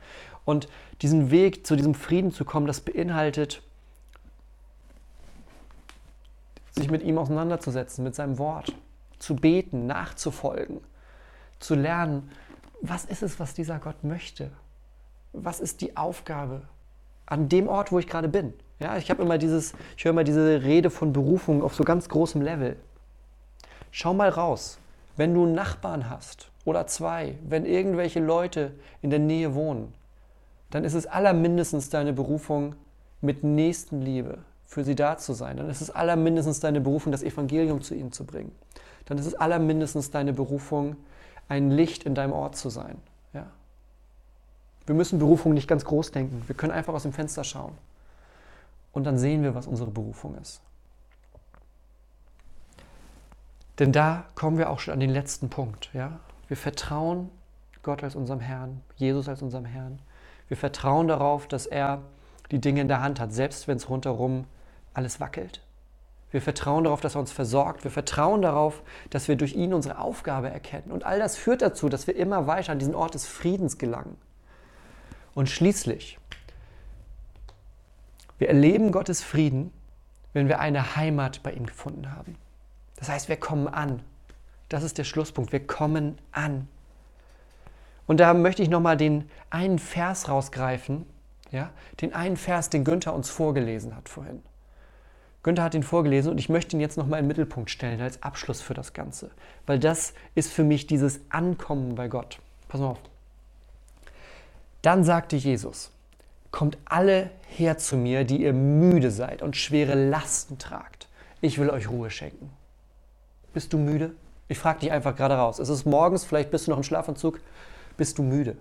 Und 0.44 0.68
diesen 1.02 1.30
Weg 1.30 1.66
zu 1.66 1.76
diesem 1.76 1.94
Frieden 1.94 2.32
zu 2.32 2.44
kommen, 2.44 2.66
das 2.66 2.80
beinhaltet, 2.80 3.62
sich 6.72 6.90
mit 6.90 7.02
ihm 7.02 7.18
auseinanderzusetzen, 7.18 8.02
mit 8.02 8.14
seinem 8.14 8.38
Wort, 8.38 8.74
zu 9.18 9.36
beten, 9.36 9.86
nachzufolgen, 9.86 10.80
zu 11.60 11.74
lernen, 11.74 12.30
was 12.80 13.04
ist 13.04 13.22
es, 13.22 13.38
was 13.38 13.54
dieser 13.54 13.78
Gott 13.78 14.02
möchte? 14.02 14.50
Was 15.32 15.60
ist 15.60 15.80
die 15.82 15.96
Aufgabe 15.96 16.62
an 17.26 17.48
dem 17.48 17.68
Ort, 17.68 17.92
wo 17.92 17.98
ich 17.98 18.08
gerade 18.08 18.28
bin? 18.28 18.54
Ja, 18.80 18.96
ich 18.96 19.10
habe 19.10 19.22
immer 19.22 19.38
dieses, 19.38 19.74
ich 19.96 20.04
höre 20.04 20.10
immer 20.10 20.24
diese 20.24 20.62
Rede 20.62 20.90
von 20.90 21.12
Berufung 21.12 21.62
auf 21.62 21.74
so 21.74 21.84
ganz 21.84 22.08
großem 22.08 22.42
Level. 22.42 22.76
Schau 23.92 24.14
mal 24.14 24.30
raus. 24.30 24.78
Wenn 25.16 25.34
du 25.34 25.44
einen 25.44 25.54
Nachbarn 25.54 26.08
hast 26.08 26.51
oder 26.64 26.86
zwei, 26.86 27.38
wenn 27.46 27.66
irgendwelche 27.66 28.20
Leute 28.20 28.72
in 29.00 29.10
der 29.10 29.18
Nähe 29.18 29.54
wohnen, 29.54 29.92
dann 30.70 30.84
ist 30.84 30.94
es 30.94 31.06
allermindestens 31.06 31.90
deine 31.90 32.12
Berufung, 32.12 32.74
mit 33.20 33.44
Nächstenliebe 33.44 34.38
für 34.66 34.84
sie 34.84 34.94
da 34.94 35.16
zu 35.16 35.32
sein. 35.32 35.56
Dann 35.56 35.70
ist 35.70 35.80
es 35.80 35.90
allermindestens 35.90 36.60
deine 36.60 36.80
Berufung, 36.80 37.12
das 37.12 37.22
Evangelium 37.22 37.82
zu 37.82 37.94
ihnen 37.94 38.12
zu 38.12 38.24
bringen. 38.24 38.52
Dann 39.06 39.18
ist 39.18 39.26
es 39.26 39.34
allermindestens 39.34 40.10
deine 40.10 40.32
Berufung, 40.32 40.96
ein 41.48 41.70
Licht 41.70 42.04
in 42.04 42.14
deinem 42.14 42.32
Ort 42.32 42.56
zu 42.56 42.70
sein. 42.70 42.96
Ja? 43.32 43.46
Wir 44.86 44.94
müssen 44.94 45.18
Berufung 45.18 45.54
nicht 45.54 45.68
ganz 45.68 45.84
groß 45.84 46.10
denken. 46.10 46.42
Wir 46.46 46.56
können 46.56 46.72
einfach 46.72 46.94
aus 46.94 47.02
dem 47.02 47.12
Fenster 47.12 47.44
schauen. 47.44 47.76
Und 48.92 49.04
dann 49.04 49.18
sehen 49.18 49.42
wir, 49.42 49.54
was 49.54 49.66
unsere 49.66 49.90
Berufung 49.90 50.36
ist. 50.36 50.60
Denn 53.78 53.92
da 53.92 54.24
kommen 54.34 54.58
wir 54.58 54.70
auch 54.70 54.80
schon 54.80 54.94
an 54.94 55.00
den 55.00 55.10
letzten 55.10 55.48
Punkt. 55.48 55.90
Ja? 55.92 56.20
Wir 56.52 56.58
vertrauen 56.58 57.30
Gott 57.82 58.04
als 58.04 58.14
unserem 58.14 58.40
Herrn, 58.40 58.82
Jesus 58.96 59.26
als 59.26 59.40
unserem 59.40 59.64
Herrn. 59.64 60.02
Wir 60.48 60.56
vertrauen 60.58 61.08
darauf, 61.08 61.48
dass 61.48 61.64
er 61.64 62.02
die 62.50 62.60
Dinge 62.60 62.82
in 62.82 62.88
der 62.88 63.00
Hand 63.00 63.20
hat, 63.20 63.32
selbst 63.32 63.68
wenn 63.68 63.78
es 63.78 63.88
rundherum 63.88 64.44
alles 64.92 65.18
wackelt. 65.18 65.62
Wir 66.30 66.42
vertrauen 66.42 66.84
darauf, 66.84 67.00
dass 67.00 67.16
er 67.16 67.20
uns 67.20 67.32
versorgt. 67.32 67.84
Wir 67.84 67.90
vertrauen 67.90 68.42
darauf, 68.42 68.82
dass 69.08 69.28
wir 69.28 69.36
durch 69.36 69.54
ihn 69.54 69.72
unsere 69.72 69.96
Aufgabe 69.96 70.50
erkennen. 70.50 70.92
Und 70.92 71.06
all 71.06 71.18
das 71.18 71.38
führt 71.38 71.62
dazu, 71.62 71.88
dass 71.88 72.06
wir 72.06 72.16
immer 72.16 72.46
weiter 72.46 72.72
an 72.72 72.78
diesen 72.78 72.94
Ort 72.94 73.14
des 73.14 73.26
Friedens 73.26 73.78
gelangen. 73.78 74.18
Und 75.32 75.48
schließlich, 75.48 76.18
wir 78.36 78.48
erleben 78.48 78.92
Gottes 78.92 79.22
Frieden, 79.22 79.72
wenn 80.34 80.48
wir 80.48 80.60
eine 80.60 80.96
Heimat 80.96 81.42
bei 81.42 81.52
ihm 81.52 81.64
gefunden 81.64 82.14
haben. 82.14 82.36
Das 82.96 83.08
heißt, 83.08 83.30
wir 83.30 83.38
kommen 83.38 83.68
an. 83.68 84.02
Das 84.72 84.84
ist 84.84 84.96
der 84.96 85.04
Schlusspunkt. 85.04 85.52
Wir 85.52 85.66
kommen 85.66 86.16
an. 86.30 86.66
Und 88.06 88.20
da 88.20 88.32
möchte 88.32 88.62
ich 88.62 88.70
nochmal 88.70 88.96
den 88.96 89.28
einen 89.50 89.78
Vers 89.78 90.30
rausgreifen, 90.30 91.04
ja, 91.50 91.70
den 92.00 92.14
einen 92.14 92.38
Vers, 92.38 92.70
den 92.70 92.82
Günther 92.82 93.12
uns 93.12 93.28
vorgelesen 93.28 93.94
hat 93.94 94.08
vorhin. 94.08 94.42
Günther 95.42 95.64
hat 95.64 95.74
ihn 95.74 95.82
vorgelesen 95.82 96.32
und 96.32 96.38
ich 96.38 96.48
möchte 96.48 96.74
ihn 96.74 96.80
jetzt 96.80 96.96
nochmal 96.96 97.18
in 97.18 97.24
den 97.24 97.28
Mittelpunkt 97.28 97.68
stellen 97.68 98.00
als 98.00 98.22
Abschluss 98.22 98.62
für 98.62 98.72
das 98.72 98.94
Ganze. 98.94 99.30
Weil 99.66 99.78
das 99.78 100.14
ist 100.34 100.50
für 100.50 100.64
mich 100.64 100.86
dieses 100.86 101.20
Ankommen 101.28 101.94
bei 101.94 102.08
Gott. 102.08 102.38
Pass 102.68 102.80
mal 102.80 102.88
auf. 102.88 103.00
Dann 104.80 105.04
sagte 105.04 105.36
Jesus, 105.36 105.90
kommt 106.50 106.78
alle 106.86 107.28
her 107.46 107.76
zu 107.76 107.98
mir, 107.98 108.24
die 108.24 108.42
ihr 108.42 108.54
müde 108.54 109.10
seid 109.10 109.42
und 109.42 109.54
schwere 109.54 110.08
Lasten 110.08 110.56
tragt. 110.56 111.08
Ich 111.42 111.58
will 111.58 111.68
euch 111.68 111.90
Ruhe 111.90 112.08
schenken. 112.08 112.48
Bist 113.52 113.74
du 113.74 113.78
müde? 113.78 114.14
Ich 114.52 114.58
frage 114.58 114.80
dich 114.80 114.92
einfach 114.92 115.16
gerade 115.16 115.36
raus. 115.36 115.58
Es 115.58 115.70
ist 115.70 115.86
morgens, 115.86 116.26
vielleicht 116.26 116.50
bist 116.50 116.66
du 116.66 116.72
noch 116.72 116.76
im 116.76 116.84
Schlafanzug. 116.84 117.40
Bist 117.96 118.18
du 118.18 118.22
müde? 118.22 118.58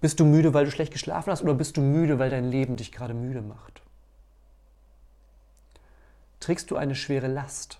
Bist 0.00 0.18
du 0.18 0.24
müde, 0.24 0.52
weil 0.52 0.64
du 0.64 0.72
schlecht 0.72 0.92
geschlafen 0.92 1.30
hast 1.30 1.42
oder 1.44 1.54
bist 1.54 1.76
du 1.76 1.80
müde, 1.80 2.18
weil 2.18 2.30
dein 2.30 2.50
Leben 2.50 2.74
dich 2.74 2.90
gerade 2.90 3.14
müde 3.14 3.42
macht? 3.42 3.80
Trägst 6.40 6.68
du 6.72 6.76
eine 6.76 6.96
schwere 6.96 7.28
Last? 7.28 7.78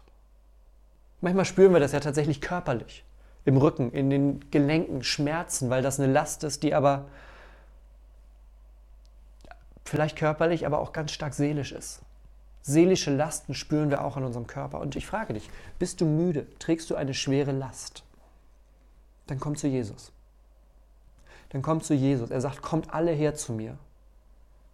Manchmal 1.21 1.45
spüren 1.45 1.73
wir 1.73 1.81
das 1.81 1.90
ja 1.90 1.99
tatsächlich 1.99 2.40
körperlich. 2.40 3.05
Im 3.45 3.57
Rücken, 3.57 3.90
in 3.90 4.09
den 4.09 4.49
Gelenken, 4.53 5.03
Schmerzen, 5.03 5.71
weil 5.71 5.83
das 5.83 5.99
eine 5.99 6.12
Last 6.12 6.45
ist, 6.45 6.62
die 6.62 6.73
aber 6.73 7.07
vielleicht 9.85 10.17
körperlich, 10.17 10.67
aber 10.67 10.79
auch 10.79 10.93
ganz 10.93 11.11
stark 11.11 11.35
seelisch 11.35 11.73
ist. 11.73 12.01
Seelische 12.66 13.14
Lasten 13.14 13.55
spüren 13.55 13.90
wir 13.90 14.05
auch 14.05 14.16
an 14.16 14.24
unserem 14.24 14.46
Körper. 14.46 14.81
Und 14.81 14.96
ich 14.96 15.07
frage 15.07 15.35
dich, 15.35 15.48
bist 15.79 16.00
du 16.00 16.07
müde? 16.07 16.46
Trägst 16.59 16.90
du 16.90 16.96
eine 16.96 17.14
schwere 17.14 17.53
Last? 17.53 18.03
Dann 19.27 19.38
komm 19.38 19.55
zu 19.55 19.68
Jesus 19.68 20.12
dann 21.55 21.62
kommt 21.62 21.85
zu 21.85 21.94
Jesus. 21.94 22.33
Er 22.33 22.40
sagt, 22.40 22.62
kommt 22.62 22.92
alle 22.92 23.12
her 23.12 23.37
zu 23.37 23.53
mir. 23.53 23.79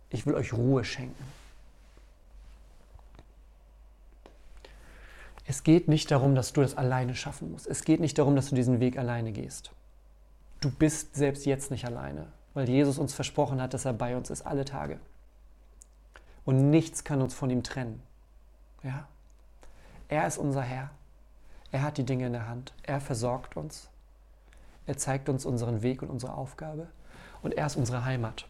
Ich 0.08 0.24
will 0.24 0.34
euch 0.34 0.54
Ruhe 0.54 0.82
schenken. 0.82 1.22
Es 5.46 5.62
geht 5.62 5.88
nicht 5.88 6.10
darum, 6.10 6.34
dass 6.34 6.54
du 6.54 6.62
das 6.62 6.78
alleine 6.78 7.14
schaffen 7.14 7.52
musst. 7.52 7.66
Es 7.66 7.84
geht 7.84 8.00
nicht 8.00 8.18
darum, 8.18 8.34
dass 8.34 8.48
du 8.48 8.54
diesen 8.54 8.80
Weg 8.80 8.96
alleine 8.96 9.30
gehst. 9.30 9.72
Du 10.62 10.70
bist 10.70 11.14
selbst 11.14 11.44
jetzt 11.44 11.70
nicht 11.70 11.84
alleine, 11.84 12.28
weil 12.54 12.66
Jesus 12.66 12.96
uns 12.96 13.12
versprochen 13.12 13.60
hat, 13.60 13.74
dass 13.74 13.84
er 13.84 13.92
bei 13.92 14.16
uns 14.16 14.30
ist 14.30 14.46
alle 14.46 14.64
Tage. 14.64 14.98
Und 16.44 16.70
nichts 16.70 17.04
kann 17.04 17.22
uns 17.22 17.34
von 17.34 17.50
ihm 17.50 17.62
trennen. 17.62 18.02
Ja? 18.82 19.06
Er 20.08 20.26
ist 20.26 20.38
unser 20.38 20.62
Herr. 20.62 20.90
Er 21.72 21.82
hat 21.82 21.98
die 21.98 22.04
Dinge 22.04 22.26
in 22.26 22.32
der 22.32 22.48
Hand. 22.48 22.72
Er 22.82 23.00
versorgt 23.00 23.56
uns. 23.56 23.88
Er 24.86 24.96
zeigt 24.96 25.28
uns 25.28 25.44
unseren 25.44 25.82
Weg 25.82 26.02
und 26.02 26.10
unsere 26.10 26.34
Aufgabe. 26.34 26.88
Und 27.42 27.54
er 27.54 27.66
ist 27.66 27.76
unsere 27.76 28.04
Heimat. 28.04 28.46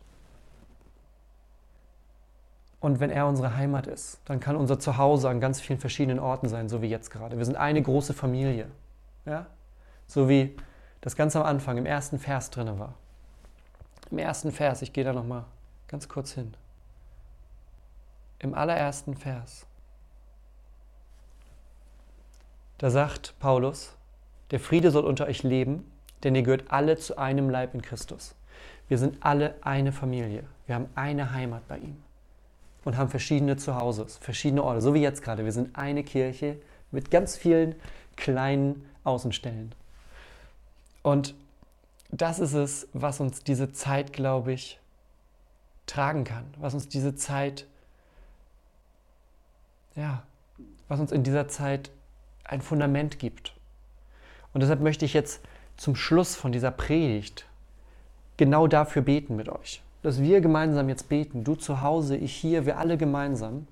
Und 2.80 2.98
wenn 2.98 3.10
er 3.10 3.26
unsere 3.26 3.56
Heimat 3.56 3.86
ist, 3.86 4.20
dann 4.24 4.40
kann 4.40 4.56
unser 4.56 4.78
Zuhause 4.78 5.28
an 5.28 5.38
ganz 5.38 5.60
vielen 5.60 5.78
verschiedenen 5.78 6.18
Orten 6.18 6.48
sein, 6.48 6.70
so 6.70 6.80
wie 6.80 6.88
jetzt 6.88 7.10
gerade. 7.10 7.36
Wir 7.36 7.44
sind 7.44 7.56
eine 7.56 7.82
große 7.82 8.14
Familie. 8.14 8.68
Ja? 9.26 9.46
So 10.06 10.30
wie 10.30 10.56
das 11.02 11.14
ganz 11.14 11.36
am 11.36 11.42
Anfang 11.42 11.76
im 11.76 11.84
ersten 11.84 12.18
Vers 12.18 12.50
drin 12.50 12.78
war. 12.78 12.94
Im 14.10 14.18
ersten 14.18 14.50
Vers, 14.50 14.80
ich 14.80 14.94
gehe 14.94 15.04
da 15.04 15.12
nochmal 15.12 15.44
ganz 15.88 16.08
kurz 16.08 16.32
hin. 16.32 16.54
Im 18.40 18.54
allerersten 18.54 19.16
Vers. 19.16 19.66
Da 22.78 22.90
sagt 22.90 23.34
Paulus, 23.38 23.94
der 24.50 24.60
Friede 24.60 24.90
soll 24.90 25.04
unter 25.04 25.26
euch 25.26 25.42
leben 25.42 25.90
denn 26.22 26.34
ihr 26.34 26.42
gehört 26.42 26.64
alle 26.68 26.96
zu 26.96 27.18
einem 27.18 27.50
Leib 27.50 27.74
in 27.74 27.82
Christus. 27.82 28.34
Wir 28.88 28.98
sind 28.98 29.18
alle 29.20 29.54
eine 29.62 29.92
Familie. 29.92 30.44
Wir 30.66 30.74
haben 30.74 30.88
eine 30.94 31.32
Heimat 31.32 31.66
bei 31.68 31.78
ihm 31.78 31.96
und 32.84 32.96
haben 32.96 33.08
verschiedene 33.08 33.56
Zuhause, 33.56 34.06
verschiedene 34.06 34.62
Orte, 34.62 34.80
so 34.80 34.94
wie 34.94 35.02
jetzt 35.02 35.22
gerade. 35.22 35.44
Wir 35.44 35.52
sind 35.52 35.76
eine 35.76 36.02
Kirche 36.02 36.56
mit 36.90 37.10
ganz 37.10 37.36
vielen 37.36 37.74
kleinen 38.16 38.84
Außenstellen. 39.04 39.74
Und 41.02 41.34
das 42.10 42.38
ist 42.40 42.54
es, 42.54 42.88
was 42.92 43.20
uns 43.20 43.44
diese 43.44 43.72
Zeit, 43.72 44.12
glaube 44.12 44.52
ich, 44.52 44.80
tragen 45.86 46.24
kann, 46.24 46.44
was 46.58 46.74
uns 46.74 46.88
diese 46.88 47.14
Zeit, 47.14 47.66
ja, 49.96 50.22
was 50.88 51.00
uns 51.00 51.12
in 51.12 51.22
dieser 51.22 51.48
Zeit 51.48 51.90
ein 52.44 52.60
Fundament 52.60 53.18
gibt. 53.18 53.54
Und 54.52 54.62
deshalb 54.62 54.80
möchte 54.80 55.04
ich 55.04 55.14
jetzt 55.14 55.40
zum 55.76 55.94
Schluss 55.96 56.34
von 56.34 56.52
dieser 56.52 56.70
Predigt 56.70 57.46
genau 58.36 58.66
dafür 58.66 59.02
beten 59.02 59.36
mit 59.36 59.48
euch. 59.48 59.82
Dass 60.02 60.20
wir 60.20 60.40
gemeinsam 60.40 60.88
jetzt 60.88 61.08
beten, 61.08 61.44
du 61.44 61.54
zu 61.54 61.82
Hause, 61.82 62.16
ich 62.16 62.34
hier, 62.34 62.66
wir 62.66 62.78
alle 62.78 62.96
gemeinsam, 62.96 63.66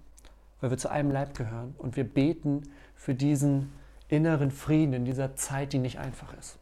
weil 0.60 0.70
wir 0.70 0.78
zu 0.78 0.90
einem 0.90 1.10
Leib 1.10 1.36
gehören 1.36 1.74
und 1.78 1.96
wir 1.96 2.04
beten 2.04 2.62
für 2.94 3.14
diesen 3.14 3.72
inneren 4.08 4.50
Frieden 4.50 4.92
in 4.92 5.04
dieser 5.04 5.36
Zeit, 5.36 5.72
die 5.72 5.78
nicht 5.78 5.98
einfach 5.98 6.36
ist. 6.38 6.58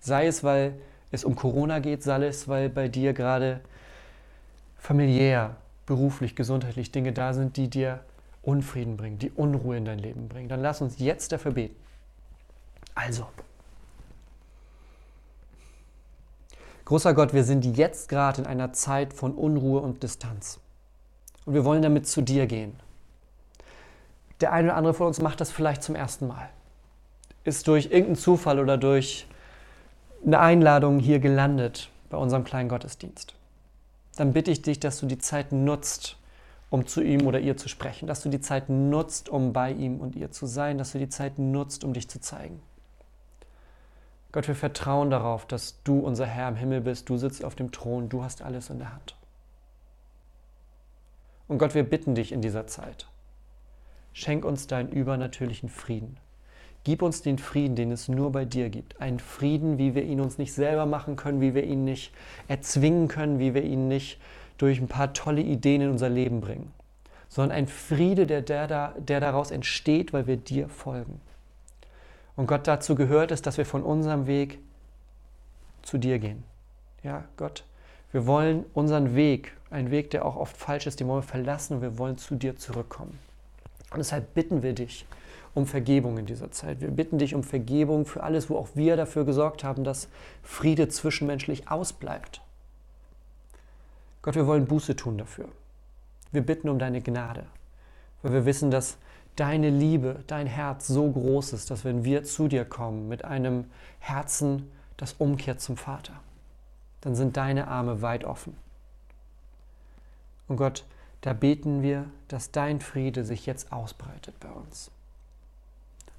Sei 0.00 0.26
es, 0.26 0.44
weil 0.44 0.74
es 1.10 1.24
um 1.24 1.36
Corona 1.36 1.78
geht, 1.78 2.02
sei 2.02 2.26
es, 2.26 2.48
weil 2.48 2.68
bei 2.68 2.88
dir 2.88 3.12
gerade 3.12 3.60
familiär, 4.78 5.56
beruflich, 5.86 6.36
gesundheitlich 6.36 6.92
Dinge 6.92 7.12
da 7.12 7.34
sind, 7.34 7.56
die 7.56 7.68
dir 7.68 8.00
Unfrieden 8.44 8.96
bringen, 8.96 9.18
die 9.18 9.30
Unruhe 9.30 9.76
in 9.76 9.84
dein 9.84 9.98
Leben 9.98 10.28
bringen. 10.28 10.48
Dann 10.48 10.60
lass 10.60 10.80
uns 10.80 10.98
jetzt 10.98 11.32
dafür 11.32 11.52
beten. 11.52 11.76
Also, 12.94 13.26
Großer 16.84 17.14
Gott, 17.14 17.32
wir 17.32 17.44
sind 17.44 17.64
jetzt 17.78 18.10
gerade 18.10 18.42
in 18.42 18.46
einer 18.46 18.74
Zeit 18.74 19.14
von 19.14 19.34
Unruhe 19.34 19.80
und 19.80 20.02
Distanz. 20.02 20.60
Und 21.46 21.54
wir 21.54 21.64
wollen 21.64 21.82
damit 21.82 22.06
zu 22.06 22.20
dir 22.20 22.46
gehen. 22.46 22.74
Der 24.40 24.52
eine 24.52 24.68
oder 24.68 24.76
andere 24.76 24.94
von 24.94 25.06
uns 25.06 25.20
macht 25.20 25.40
das 25.40 25.50
vielleicht 25.50 25.82
zum 25.82 25.94
ersten 25.94 26.26
Mal. 26.26 26.50
Ist 27.44 27.68
durch 27.68 27.86
irgendeinen 27.86 28.16
Zufall 28.16 28.58
oder 28.58 28.76
durch 28.76 29.26
eine 30.26 30.40
Einladung 30.40 30.98
hier 30.98 31.20
gelandet 31.20 31.90
bei 32.10 32.18
unserem 32.18 32.44
kleinen 32.44 32.68
Gottesdienst. 32.68 33.34
Dann 34.16 34.34
bitte 34.34 34.50
ich 34.50 34.60
dich, 34.60 34.78
dass 34.78 35.00
du 35.00 35.06
die 35.06 35.18
Zeit 35.18 35.52
nutzt, 35.52 36.18
um 36.74 36.88
zu 36.88 37.04
ihm 37.04 37.24
oder 37.24 37.38
ihr 37.38 37.56
zu 37.56 37.68
sprechen, 37.68 38.08
dass 38.08 38.24
du 38.24 38.28
die 38.28 38.40
Zeit 38.40 38.68
nutzt, 38.68 39.28
um 39.28 39.52
bei 39.52 39.70
ihm 39.70 40.00
und 40.00 40.16
ihr 40.16 40.32
zu 40.32 40.46
sein, 40.46 40.76
dass 40.76 40.90
du 40.90 40.98
die 40.98 41.08
Zeit 41.08 41.38
nutzt, 41.38 41.84
um 41.84 41.92
dich 41.92 42.08
zu 42.08 42.20
zeigen. 42.20 42.60
Gott, 44.32 44.48
wir 44.48 44.56
vertrauen 44.56 45.08
darauf, 45.08 45.46
dass 45.46 45.80
du 45.84 46.00
unser 46.00 46.26
Herr 46.26 46.48
im 46.48 46.56
Himmel 46.56 46.80
bist, 46.80 47.08
du 47.08 47.16
sitzt 47.16 47.44
auf 47.44 47.54
dem 47.54 47.70
Thron, 47.70 48.08
du 48.08 48.24
hast 48.24 48.42
alles 48.42 48.70
in 48.70 48.80
der 48.80 48.92
Hand. 48.92 49.14
Und 51.46 51.58
Gott, 51.58 51.76
wir 51.76 51.88
bitten 51.88 52.16
dich 52.16 52.32
in 52.32 52.40
dieser 52.40 52.66
Zeit, 52.66 53.06
schenk 54.12 54.44
uns 54.44 54.66
deinen 54.66 54.88
übernatürlichen 54.88 55.68
Frieden. 55.68 56.16
Gib 56.82 57.02
uns 57.02 57.22
den 57.22 57.38
Frieden, 57.38 57.76
den 57.76 57.92
es 57.92 58.08
nur 58.08 58.32
bei 58.32 58.44
dir 58.44 58.68
gibt. 58.68 59.00
Einen 59.00 59.20
Frieden, 59.20 59.78
wie 59.78 59.94
wir 59.94 60.02
ihn 60.02 60.20
uns 60.20 60.38
nicht 60.38 60.52
selber 60.52 60.86
machen 60.86 61.14
können, 61.14 61.40
wie 61.40 61.54
wir 61.54 61.62
ihn 61.62 61.84
nicht 61.84 62.12
erzwingen 62.48 63.06
können, 63.06 63.38
wie 63.38 63.54
wir 63.54 63.62
ihn 63.62 63.86
nicht 63.86 64.18
durch 64.58 64.80
ein 64.80 64.88
paar 64.88 65.12
tolle 65.12 65.42
Ideen 65.42 65.82
in 65.82 65.90
unser 65.90 66.08
Leben 66.08 66.40
bringen, 66.40 66.72
sondern 67.28 67.56
ein 67.56 67.66
Friede, 67.66 68.26
der, 68.26 68.42
der, 68.42 68.94
der 68.98 69.20
daraus 69.20 69.50
entsteht, 69.50 70.12
weil 70.12 70.26
wir 70.26 70.36
dir 70.36 70.68
folgen. 70.68 71.20
Und 72.36 72.46
Gott 72.46 72.66
dazu 72.66 72.94
gehört 72.94 73.30
es, 73.30 73.42
dass 73.42 73.58
wir 73.58 73.66
von 73.66 73.82
unserem 73.82 74.26
Weg 74.26 74.58
zu 75.82 75.98
dir 75.98 76.18
gehen. 76.18 76.42
Ja, 77.02 77.24
Gott, 77.36 77.64
wir 78.12 78.26
wollen 78.26 78.64
unseren 78.74 79.14
Weg, 79.14 79.52
einen 79.70 79.90
Weg, 79.90 80.10
der 80.10 80.24
auch 80.24 80.36
oft 80.36 80.56
falsch 80.56 80.86
ist, 80.86 81.00
den 81.00 81.08
wollen 81.08 81.22
wir 81.22 81.28
verlassen 81.28 81.74
und 81.74 81.82
wir 81.82 81.98
wollen 81.98 82.16
zu 82.16 82.36
dir 82.36 82.56
zurückkommen. 82.56 83.18
Und 83.90 83.98
deshalb 83.98 84.34
bitten 84.34 84.62
wir 84.62 84.72
dich 84.72 85.06
um 85.54 85.66
Vergebung 85.66 86.18
in 86.18 86.26
dieser 86.26 86.50
Zeit. 86.50 86.80
Wir 86.80 86.90
bitten 86.90 87.18
dich 87.18 87.34
um 87.34 87.44
Vergebung 87.44 88.06
für 88.06 88.22
alles, 88.22 88.50
wo 88.50 88.56
auch 88.56 88.68
wir 88.74 88.96
dafür 88.96 89.24
gesorgt 89.24 89.62
haben, 89.62 89.84
dass 89.84 90.08
Friede 90.42 90.88
zwischenmenschlich 90.88 91.68
ausbleibt. 91.68 92.40
Gott, 94.24 94.36
wir 94.36 94.46
wollen 94.46 94.64
Buße 94.64 94.96
tun 94.96 95.18
dafür. 95.18 95.50
Wir 96.32 96.40
bitten 96.40 96.70
um 96.70 96.78
deine 96.78 97.02
Gnade, 97.02 97.44
weil 98.22 98.32
wir 98.32 98.46
wissen, 98.46 98.70
dass 98.70 98.96
deine 99.36 99.68
Liebe, 99.68 100.24
dein 100.26 100.46
Herz 100.46 100.86
so 100.86 101.12
groß 101.12 101.52
ist, 101.52 101.70
dass 101.70 101.84
wenn 101.84 102.04
wir 102.04 102.24
zu 102.24 102.48
dir 102.48 102.64
kommen 102.64 103.06
mit 103.06 103.26
einem 103.26 103.66
Herzen, 103.98 104.72
das 104.96 105.12
umkehrt 105.12 105.60
zum 105.60 105.76
Vater, 105.76 106.14
dann 107.02 107.14
sind 107.14 107.36
deine 107.36 107.68
Arme 107.68 108.00
weit 108.00 108.24
offen. 108.24 108.56
Und 110.48 110.56
Gott, 110.56 110.86
da 111.20 111.34
beten 111.34 111.82
wir, 111.82 112.06
dass 112.28 112.50
dein 112.50 112.80
Friede 112.80 113.26
sich 113.26 113.44
jetzt 113.44 113.72
ausbreitet 113.72 114.40
bei 114.40 114.48
uns. 114.48 114.90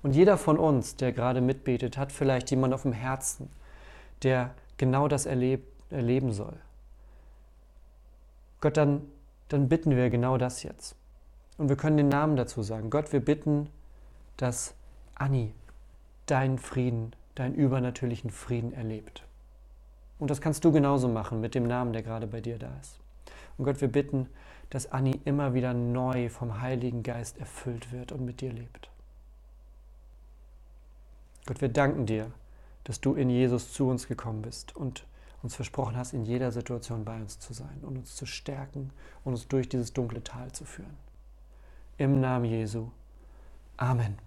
Und 0.03 0.13
jeder 0.13 0.37
von 0.37 0.59
uns, 0.59 0.95
der 0.95 1.11
gerade 1.11 1.41
mitbetet, 1.41 1.97
hat 1.97 2.11
vielleicht 2.11 2.51
jemand 2.51 2.75
auf 2.75 2.83
dem 2.83 2.93
Herzen, 2.93 3.49
der 4.21 4.53
genau 4.77 5.07
das 5.07 5.25
erlebt, 5.25 5.67
erleben 5.89 6.33
soll. 6.33 6.53
Gott, 8.65 8.78
dann, 8.78 9.04
dann 9.49 9.69
bitten 9.69 9.95
wir 9.95 10.10
genau 10.10 10.39
das 10.39 10.63
jetzt. 10.63 10.95
Und 11.60 11.69
wir 11.69 11.75
können 11.75 11.97
den 11.97 12.10
Namen 12.10 12.36
dazu 12.36 12.63
sagen. 12.63 12.89
Gott, 12.89 13.13
wir 13.13 13.19
bitten, 13.19 13.69
dass 14.38 14.73
Anni 15.13 15.54
deinen 16.25 16.58
Frieden, 16.58 17.13
deinen 17.36 17.54
übernatürlichen 17.54 18.32
Frieden 18.32 18.73
erlebt. 18.73 19.21
Und 20.17 20.32
das 20.32 20.41
kannst 20.41 20.65
du 20.65 20.71
genauso 20.71 21.08
machen 21.08 21.41
mit 21.41 21.54
dem 21.54 21.67
Namen, 21.67 21.93
der 21.93 22.01
gerade 22.01 22.25
bei 22.25 22.41
dir 22.41 22.58
da 22.58 22.71
ist. 22.82 22.97
Und 23.60 23.65
Gott, 23.65 23.82
wir 23.82 23.88
bitten, 23.88 24.30
dass 24.71 24.91
Anni 24.91 25.21
immer 25.25 25.54
wieder 25.54 25.75
neu 25.75 26.30
vom 26.30 26.60
Heiligen 26.60 27.04
Geist 27.04 27.38
erfüllt 27.38 27.91
wird 27.91 28.13
und 28.13 28.25
mit 28.25 28.41
dir 28.41 28.51
lebt. 28.51 28.89
Gott, 31.45 31.62
wir 31.62 31.69
danken 31.69 32.08
dir, 32.08 32.32
dass 32.84 32.99
du 32.99 33.13
in 33.13 33.30
Jesus 33.30 33.73
zu 33.73 33.88
uns 33.88 34.08
gekommen 34.08 34.41
bist 34.41 34.75
und 34.75 35.06
uns 35.45 35.55
versprochen 35.55 35.95
hast, 35.95 36.13
in 36.13 36.25
jeder 36.25 36.51
Situation 36.51 37.05
bei 37.05 37.21
uns 37.21 37.39
zu 37.39 37.53
sein 37.53 37.79
und 37.84 37.97
uns 37.97 38.15
zu 38.15 38.25
stärken 38.25 38.91
und 39.23 39.34
uns 39.34 39.47
durch 39.47 39.69
dieses 39.69 39.93
dunkle 39.93 40.23
Tal 40.23 40.51
zu 40.51 40.65
führen. 40.65 40.97
Im 41.97 42.19
Namen 42.19 42.45
Jesu. 42.45 42.89
Amen. 43.77 44.24